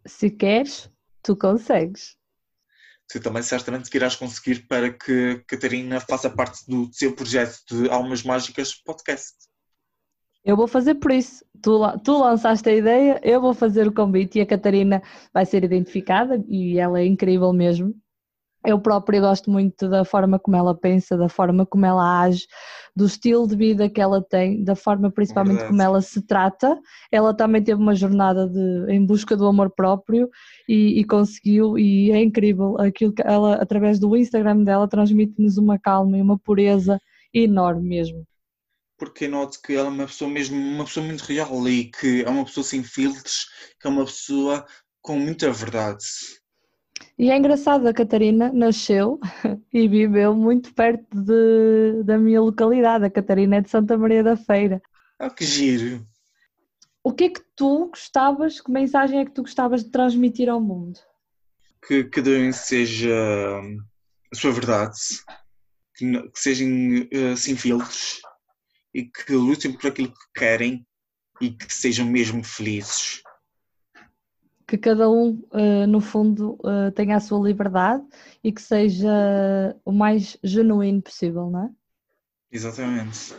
Se 0.07 0.31
queres, 0.31 0.91
tu 1.23 1.37
consegues. 1.37 2.17
Tu 3.09 3.21
também 3.21 3.43
certamente 3.43 3.91
que 3.91 3.97
irás 3.99 4.17
conseguir 4.17 4.67
para 4.67 4.93
que 4.93 5.43
Catarina 5.47 6.01
faça 6.01 6.31
parte 6.31 6.67
do 6.67 6.91
seu 6.93 7.15
projeto 7.15 7.63
de 7.69 7.91
Almas 7.91 8.23
Mágicas 8.23 8.75
podcast. 8.75 9.35
Eu 10.45 10.57
vou 10.57 10.67
fazer 10.67 10.97
por 10.97 11.13
isso. 11.13 11.45
Tu, 11.63 11.79
tu 12.03 12.19
lançaste 12.19 12.69
a 12.69 12.75
ideia, 12.75 13.21
eu 13.23 13.41
vou 13.41 13.55
fazer 13.55 13.87
o 13.87 13.93
convite 13.93 14.39
e 14.39 14.41
a 14.41 14.47
Catarina 14.47 15.03
vai 15.33 15.47
ser 15.47 15.63
identificada 15.63 16.43
e 16.49 16.79
ela 16.79 17.01
é 17.01 17.07
incrível 17.07 17.53
mesmo. 17.53 17.95
Eu 18.65 18.81
própria 18.81 19.21
gosto 19.21 19.51
muito 19.51 19.89
da 19.89 20.05
forma 20.05 20.39
como 20.39 20.57
ela 20.57 20.75
pensa, 20.75 21.17
da 21.17 21.29
forma 21.29 21.67
como 21.67 21.85
ela 21.85 22.21
age, 22.21 22.47
do 22.95 23.07
estilo 23.07 23.47
de 23.47 23.57
vida 23.57 23.89
que 23.89 24.01
ela 24.01 24.23
tem, 24.23 24.63
da 24.63 24.77
forma 24.77 25.11
principalmente 25.11 25.65
como 25.67 25.83
ela 25.83 26.01
se 26.01 26.23
trata. 26.23 26.79
Ela 27.11 27.35
também 27.35 27.63
teve 27.63 27.81
uma 27.81 27.95
jornada 27.95 28.49
de, 28.49 28.93
em 28.93 29.05
busca 29.05 29.37
do 29.37 29.47
amor 29.47 29.71
próprio 29.71 30.29
e, 30.69 31.01
e 31.01 31.05
conseguiu, 31.05 31.77
e 31.77 32.13
é 32.13 32.23
incrível 32.23 32.81
aquilo 32.81 33.13
que 33.13 33.23
ela, 33.23 33.57
através 33.57 33.99
do 33.99 34.17
Instagram 34.17 34.63
dela, 34.63 34.89
transmite-nos 34.89 35.59
uma 35.59 35.79
calma 35.79 36.17
e 36.17 36.23
uma 36.23 36.39
pureza 36.39 37.01
enorme 37.35 37.89
mesmo. 37.89 38.25
Porque 38.97 39.27
noto 39.27 39.61
que 39.61 39.75
ela 39.75 39.89
é 39.89 39.91
uma 39.91 40.07
pessoa 40.07 40.31
mesmo, 40.31 40.57
uma 40.57 40.85
pessoa 40.85 41.05
muito 41.05 41.25
real 41.25 41.69
e 41.69 41.91
que 41.91 42.23
é 42.23 42.29
uma 42.29 42.45
pessoa 42.45 42.63
sem 42.63 42.85
filtros, 42.85 43.47
que 43.81 43.89
é 43.89 43.91
uma 43.91 44.05
pessoa 44.05 44.65
com 45.01 45.19
muita 45.19 45.51
verdade 45.51 46.05
E 47.19 47.31
é 47.31 47.37
engraçado, 47.37 47.87
a 47.87 47.95
Catarina 47.95 48.53
nasceu 48.53 49.21
e 49.73 49.87
viveu 49.87 50.35
muito 50.35 50.75
perto 50.75 51.07
de, 51.15 52.03
da 52.05 52.19
minha 52.19 52.41
localidade. 52.41 53.05
A 53.05 53.11
Catarina 53.11 53.57
é 53.57 53.61
de 53.61 53.71
Santa 53.71 53.97
Maria 53.97 54.23
da 54.23 54.37
Feira. 54.37 54.83
Ah, 55.19 55.31
que 55.31 55.45
giro! 55.45 56.07
O 57.05 57.13
que 57.13 57.25
é 57.25 57.29
que 57.31 57.43
tu 57.57 57.89
gostavas, 57.89 58.61
que 58.61 58.71
mensagem 58.71 59.21
é 59.21 59.25
que 59.25 59.33
tu 59.33 59.43
gostavas 59.43 59.85
de 59.85 59.91
transmitir 59.91 60.49
ao 60.49 60.61
mundo? 60.61 60.99
Que 61.87 62.05
cada 62.05 62.31
um 62.31 62.53
seja 62.53 63.11
hum, 63.61 63.79
a 64.33 64.37
sua 64.37 64.53
verdade, 64.53 64.99
que, 65.97 66.23
que 66.29 66.39
sejam 66.39 66.69
uh, 66.69 67.37
sem 67.37 67.57
filtros 67.57 68.21
e 68.95 69.05
que 69.05 69.33
lutem 69.33 69.73
por 69.73 69.89
aquilo 69.89 70.09
que 70.09 70.41
querem 70.41 70.87
e 71.41 71.51
que 71.51 71.73
sejam 71.75 72.07
mesmo 72.07 72.45
felizes. 72.45 73.23
Que 74.73 74.79
cada 74.79 75.11
um, 75.11 75.33
uh, 75.53 75.87
no 75.87 76.01
fundo, 76.01 76.59
uh, 76.65 76.91
tenha 76.95 77.17
a 77.17 77.21
sua 77.21 77.47
liberdade 77.47 78.03
e 78.43 78.51
que 78.51 78.63
seja 78.63 79.77
o 79.85 79.93
mais 79.93 80.39
genuíno 80.43 81.03
possível, 81.03 81.51
não 81.51 81.65
é? 81.67 81.71
Exatamente. 82.51 83.35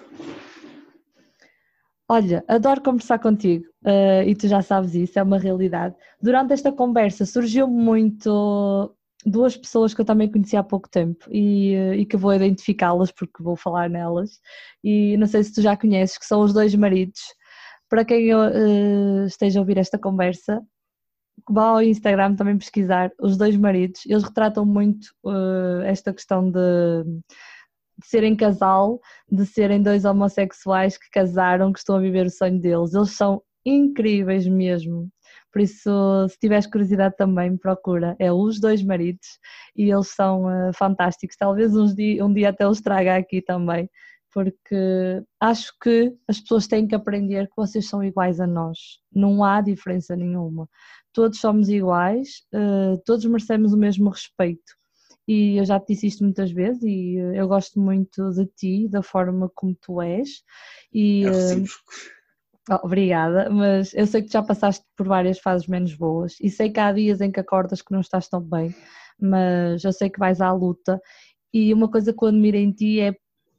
Olha, 2.07 2.45
adoro 2.47 2.83
conversar 2.83 3.17
contigo 3.17 3.65
uh, 3.83 4.21
e 4.27 4.35
tu 4.35 4.47
já 4.47 4.61
sabes 4.61 4.93
isso, 4.93 5.17
é 5.17 5.23
uma 5.23 5.39
realidade. 5.39 5.95
Durante 6.21 6.53
esta 6.53 6.71
conversa 6.71 7.25
surgiu 7.25 7.67
muito 7.67 8.95
duas 9.25 9.57
pessoas 9.57 9.91
que 9.91 10.01
eu 10.01 10.05
também 10.05 10.31
conheci 10.31 10.55
há 10.55 10.61
pouco 10.61 10.87
tempo 10.87 11.25
e, 11.31 11.73
e 11.97 12.05
que 12.05 12.15
vou 12.15 12.31
identificá-las 12.31 13.11
porque 13.11 13.41
vou 13.41 13.55
falar 13.55 13.89
nelas. 13.89 14.39
E 14.83 15.17
não 15.17 15.25
sei 15.25 15.43
se 15.43 15.51
tu 15.51 15.63
já 15.63 15.75
conheces, 15.75 16.15
que 16.15 16.27
são 16.27 16.41
os 16.41 16.53
dois 16.53 16.75
maridos. 16.75 17.21
Para 17.89 18.05
quem 18.05 18.31
uh, 18.35 19.25
esteja 19.25 19.57
a 19.57 19.61
ouvir 19.61 19.79
esta 19.79 19.97
conversa, 19.97 20.61
vá 21.49 21.63
ao 21.65 21.81
Instagram 21.81 22.35
também 22.35 22.57
pesquisar 22.57 23.11
os 23.19 23.37
dois 23.37 23.55
maridos. 23.55 24.01
Eles 24.05 24.23
retratam 24.23 24.65
muito 24.65 25.07
esta 25.85 26.13
questão 26.13 26.49
de 26.49 27.03
de 27.97 28.07
serem 28.07 28.35
casal, 28.35 28.99
de 29.31 29.45
serem 29.45 29.81
dois 29.81 30.05
homossexuais 30.05 30.97
que 30.97 31.09
casaram, 31.11 31.71
que 31.71 31.79
estão 31.79 31.95
a 31.95 31.99
viver 31.99 32.25
o 32.25 32.31
sonho 32.31 32.59
deles. 32.59 32.93
Eles 32.93 33.11
são 33.11 33.41
incríveis 33.65 34.47
mesmo. 34.47 35.09
Por 35.51 35.61
isso, 35.61 36.27
se 36.29 36.37
tiveres 36.39 36.65
curiosidade 36.65 37.15
também, 37.15 37.55
procura. 37.55 38.15
É 38.19 38.31
os 38.31 38.59
dois 38.59 38.83
maridos 38.83 39.39
e 39.75 39.91
eles 39.91 40.07
são 40.07 40.45
uh, 40.45 40.73
fantásticos. 40.73 41.37
Talvez 41.37 41.71
dia, 41.95 42.25
um 42.25 42.33
dia 42.33 42.49
até 42.49 42.67
os 42.67 42.81
traga 42.81 43.15
aqui 43.15 43.41
também, 43.41 43.89
porque 44.33 45.23
acho 45.39 45.73
que 45.81 46.15
as 46.27 46.39
pessoas 46.39 46.67
têm 46.67 46.87
que 46.87 46.95
aprender 46.95 47.47
que 47.47 47.55
vocês 47.55 47.87
são 47.87 48.03
iguais 48.03 48.39
a 48.39 48.47
nós. 48.47 48.99
Não 49.11 49.43
há 49.43 49.61
diferença 49.61 50.15
nenhuma. 50.15 50.67
Todos 51.13 51.39
somos 51.39 51.69
iguais, 51.69 52.43
uh, 52.53 53.01
todos 53.05 53.25
merecemos 53.25 53.73
o 53.73 53.77
mesmo 53.77 54.09
respeito 54.09 54.73
e 55.27 55.57
eu 55.57 55.65
já 55.65 55.79
te 55.79 55.93
disse 55.93 56.07
isto 56.07 56.23
muitas 56.23 56.51
vezes 56.51 56.83
e 56.83 57.17
eh, 57.17 57.39
eu 57.39 57.47
gosto 57.47 57.79
muito 57.79 58.29
de 58.31 58.45
ti, 58.45 58.87
da 58.89 59.01
forma 59.01 59.49
como 59.55 59.75
tu 59.75 60.01
és. 60.01 60.43
E, 60.93 61.25
é 61.25 61.29
oh, 62.69 62.85
obrigada, 62.85 63.49
mas 63.49 63.93
eu 63.93 64.05
sei 64.05 64.21
que 64.21 64.31
já 64.31 64.43
passaste 64.43 64.85
por 64.95 65.07
várias 65.07 65.39
fases 65.39 65.67
menos 65.67 65.95
boas 65.95 66.35
e 66.41 66.49
sei 66.49 66.69
que 66.69 66.79
há 66.79 66.91
dias 66.91 67.21
em 67.21 67.31
que 67.31 67.39
acordas 67.39 67.81
que 67.81 67.91
não 67.91 68.01
estás 68.01 68.27
tão 68.27 68.41
bem, 68.41 68.75
mas 69.19 69.83
eu 69.83 69.93
sei 69.93 70.09
que 70.09 70.19
vais 70.19 70.41
à 70.41 70.51
luta. 70.51 70.99
E 71.53 71.73
uma 71.73 71.89
coisa 71.89 72.11
que 72.13 72.23
eu 72.23 72.29
admiro 72.29 72.57
em 72.57 72.71
ti 72.71 72.99
é 72.99 73.15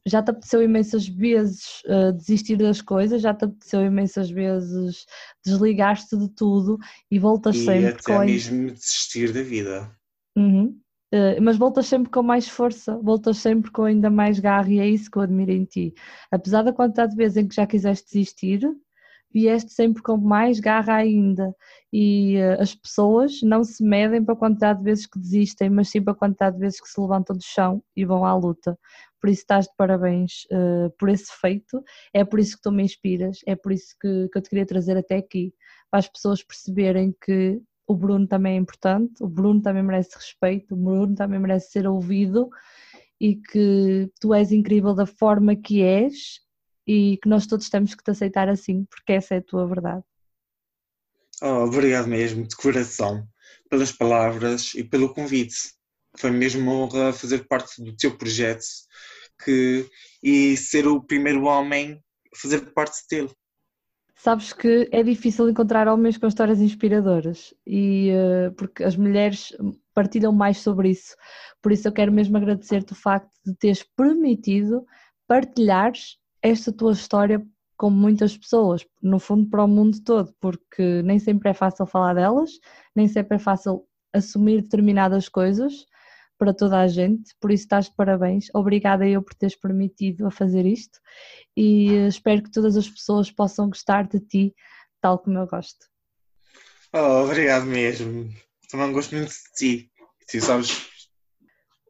já 0.07 0.23
te 0.23 0.31
apeteceu 0.31 0.63
imensas 0.63 1.09
vezes 1.09 1.83
uh, 1.87 2.13
desistir 2.13 2.57
das 2.57 2.81
coisas, 2.81 3.23
já 3.23 3.35
te 3.35 3.45
apeteceu 3.45 3.85
imensas 3.85 4.31
vezes 4.31 5.07
desligar-te 5.45 6.17
de 6.17 6.29
tudo 6.31 6.79
e 7.11 7.19
voltas 7.19 7.57
e 7.57 7.65
sempre 7.65 7.89
até 7.89 8.03
com. 8.03 8.25
mesmo 8.25 8.71
desistir 8.71 9.33
da 9.33 9.43
vida. 9.43 9.91
Uhum. 10.37 10.79
Eh, 11.15 11.39
mas 11.41 11.57
voltas 11.57 11.87
sempre 11.87 12.11
com 12.11 12.25
mais 12.25 12.49
força, 12.49 12.97
voltas 12.97 13.39
sempre 13.39 13.71
com 13.71 13.85
ainda 13.85 14.11
mais 14.11 14.41
garra 14.41 14.69
e 14.69 14.81
é 14.81 14.89
isso 14.89 15.09
que 15.09 15.17
eu 15.17 15.23
admiro 15.23 15.53
em 15.53 15.65
ti. 15.65 15.95
Apesar 16.29 16.63
da 16.63 16.73
quantidade 16.73 17.13
de 17.13 17.17
vezes 17.17 17.37
em 17.37 17.47
que 17.47 17.55
já 17.55 17.65
quiseste 17.65 18.07
desistir, 18.11 18.69
vieste 19.35 19.73
sempre 19.73 20.01
com 20.01 20.17
mais 20.17 20.61
garra 20.61 20.95
ainda. 20.95 21.53
E 21.93 22.37
uh, 22.39 22.63
as 22.63 22.75
pessoas 22.75 23.41
não 23.43 23.65
se 23.65 23.83
medem 23.83 24.25
para 24.25 24.35
a 24.35 24.39
quantidade 24.39 24.79
de 24.79 24.85
vezes 24.85 25.07
que 25.07 25.19
desistem, 25.19 25.69
mas 25.69 25.91
sim 25.91 26.01
para 26.01 26.13
a 26.13 26.17
quantidade 26.17 26.55
de 26.55 26.61
vezes 26.61 26.81
que 26.81 26.89
se 26.89 27.01
levantam 27.01 27.37
do 27.37 27.43
chão 27.43 27.83
e 27.97 28.05
vão 28.05 28.25
à 28.25 28.35
luta. 28.35 28.79
Por 29.21 29.29
isso 29.29 29.41
estás 29.41 29.67
de 29.67 29.73
parabéns 29.77 30.45
uh, 30.53 30.91
por 30.99 31.09
esse 31.09 31.33
feito, 31.41 31.83
é 32.13 32.25
por 32.25 32.39
isso 32.39 32.57
que 32.57 32.63
tu 32.63 32.71
me 32.71 32.85
inspiras, 32.85 33.39
é 33.47 33.57
por 33.57 33.73
isso 33.73 33.97
que, 34.01 34.29
que 34.29 34.39
eu 34.39 34.43
te 34.43 34.51
queria 34.51 34.67
trazer 34.67 34.97
até 34.97 35.17
aqui, 35.17 35.53
para 35.91 36.01
as 36.01 36.09
pessoas 36.09 36.43
perceberem 36.43 37.15
que 37.25 37.61
o 37.87 37.95
Bruno 37.97 38.27
também 38.27 38.55
é 38.55 38.59
importante, 38.59 39.23
o 39.23 39.29
Bruno 39.29 39.61
também 39.63 39.83
merece 39.83 40.15
respeito, 40.15 40.75
o 40.75 40.77
Bruno 40.77 41.15
também 41.15 41.41
merece 41.41 41.71
ser 41.71 41.87
ouvido 41.87 42.49
e 43.21 43.37
que 43.37 44.11
tu 44.21 44.35
és 44.35 44.53
incrível 44.53 44.95
da 44.95 45.07
forma 45.07 45.57
que 45.57 45.83
és 45.83 46.44
e 46.87 47.19
que 47.23 47.29
nós 47.29 47.47
todos 47.47 47.69
temos 47.69 47.95
que 47.95 48.03
te 48.03 48.11
aceitar 48.11 48.49
assim, 48.49 48.85
porque 48.85 49.13
essa 49.13 49.35
é 49.35 49.39
a 49.39 49.43
tua 49.43 49.67
verdade. 49.67 50.05
Oh, 51.43 51.65
obrigado 51.65 52.09
mesmo, 52.09 52.47
de 52.47 52.57
coração, 52.57 53.27
pelas 53.69 53.93
palavras 53.93 54.73
e 54.75 54.85
pelo 54.85 55.13
convite. 55.13 55.75
Foi 56.17 56.31
mesmo 56.31 56.63
uma 56.63 56.73
honra 56.73 57.13
fazer 57.13 57.47
parte 57.49 57.83
do 57.83 57.95
teu 57.97 58.17
projeto 58.17 58.65
que, 59.45 59.89
e 60.23 60.57
ser 60.57 60.87
o 60.87 61.03
primeiro 61.03 61.45
homem 61.45 62.01
a 62.33 62.37
fazer 62.37 62.73
parte 62.73 62.99
dele. 63.11 63.31
Sabes 64.17 64.53
que 64.53 64.89
é 64.91 65.03
difícil 65.03 65.51
encontrar 65.51 65.89
homens 65.89 66.17
com 66.17 66.27
histórias 66.27 66.61
inspiradoras 66.61 67.53
e 67.67 68.11
uh, 68.13 68.53
porque 68.55 68.83
as 68.85 68.97
mulheres 68.97 69.53
partilham 69.93 70.33
mais 70.33 70.59
sobre 70.59 70.91
isso. 70.91 71.17
Por 71.61 71.73
isso 71.73 71.89
eu 71.89 71.93
quero 71.93 72.13
mesmo 72.13 72.37
agradecer-te 72.37 72.93
o 72.93 72.97
facto 72.97 73.31
de 73.45 73.55
teres 73.57 73.83
permitido 73.83 74.87
partilhares 75.27 76.17
esta 76.45 76.71
tua 76.71 76.93
história 76.93 77.43
com 77.77 77.89
muitas 77.89 78.37
pessoas, 78.37 78.87
no 79.03 79.19
fundo 79.19 79.49
para 79.49 79.65
o 79.65 79.69
mundo 79.69 79.99
todo, 80.05 80.33
porque 80.39 81.03
nem 81.03 81.19
sempre 81.19 81.49
é 81.49 81.55
fácil 81.55 81.87
falar 81.87 82.15
delas, 82.15 82.51
nem 82.95 83.09
sempre 83.09 83.37
é 83.37 83.39
fácil 83.39 83.87
assumir 84.13 84.63
determinadas 84.63 85.29
coisas 85.29 85.87
para 86.39 86.53
toda 86.53 86.79
a 86.81 86.87
gente, 86.87 87.35
por 87.41 87.51
isso 87.51 87.65
estás 87.65 87.87
de 87.87 87.95
parabéns. 87.97 88.49
Obrigada 88.55 89.09
eu 89.09 89.23
por 89.23 89.35
teres 89.35 89.57
permitido 89.57 90.27
a 90.27 90.31
fazer 90.31 90.67
isto 90.67 91.01
e 91.57 92.07
espero 92.07 92.43
que 92.43 92.51
todas 92.51 92.77
as 92.77 92.89
pessoas 92.89 93.31
possam 93.31 93.69
gostar 93.69 94.07
de 94.07 94.21
ti, 94.21 94.55
tal 95.01 95.19
como 95.19 95.39
eu 95.39 95.47
gosto. 95.47 95.87
Oh, 96.93 97.25
obrigado 97.25 97.65
mesmo. 97.65 98.29
Também 98.71 98.93
gosto 98.93 99.17
muito 99.17 99.31
de 99.31 99.55
ti. 99.57 99.91
Tu 100.31 100.41
sabes. 100.41 100.87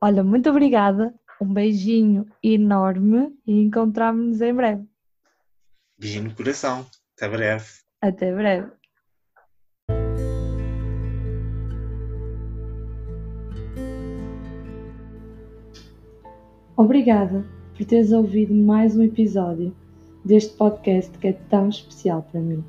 Olha, 0.00 0.22
muito 0.22 0.48
obrigada. 0.48 1.12
Um 1.40 1.52
beijinho 1.52 2.26
enorme 2.42 3.36
e 3.46 3.60
encontramos-nos 3.62 4.40
em 4.40 4.54
breve. 4.54 4.84
Beijinho 5.98 6.24
no 6.24 6.34
coração. 6.34 6.86
Até 7.16 7.28
breve. 7.28 7.66
Até 8.00 8.34
breve. 8.34 8.70
Obrigada 16.76 17.44
por 17.76 17.86
teres 17.86 18.12
ouvido 18.12 18.54
mais 18.54 18.96
um 18.96 19.02
episódio 19.02 19.74
deste 20.24 20.56
podcast 20.56 21.16
que 21.18 21.28
é 21.28 21.32
tão 21.32 21.68
especial 21.68 22.22
para 22.22 22.40
mim. 22.40 22.64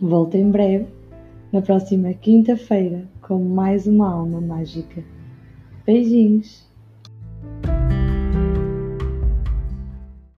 Volto 0.00 0.34
em 0.34 0.50
breve, 0.50 0.86
na 1.52 1.62
próxima 1.62 2.12
quinta-feira, 2.12 3.08
com 3.22 3.42
mais 3.42 3.86
uma 3.86 4.12
alma 4.12 4.40
mágica. 4.40 5.02
Beijinhos! 5.86 6.73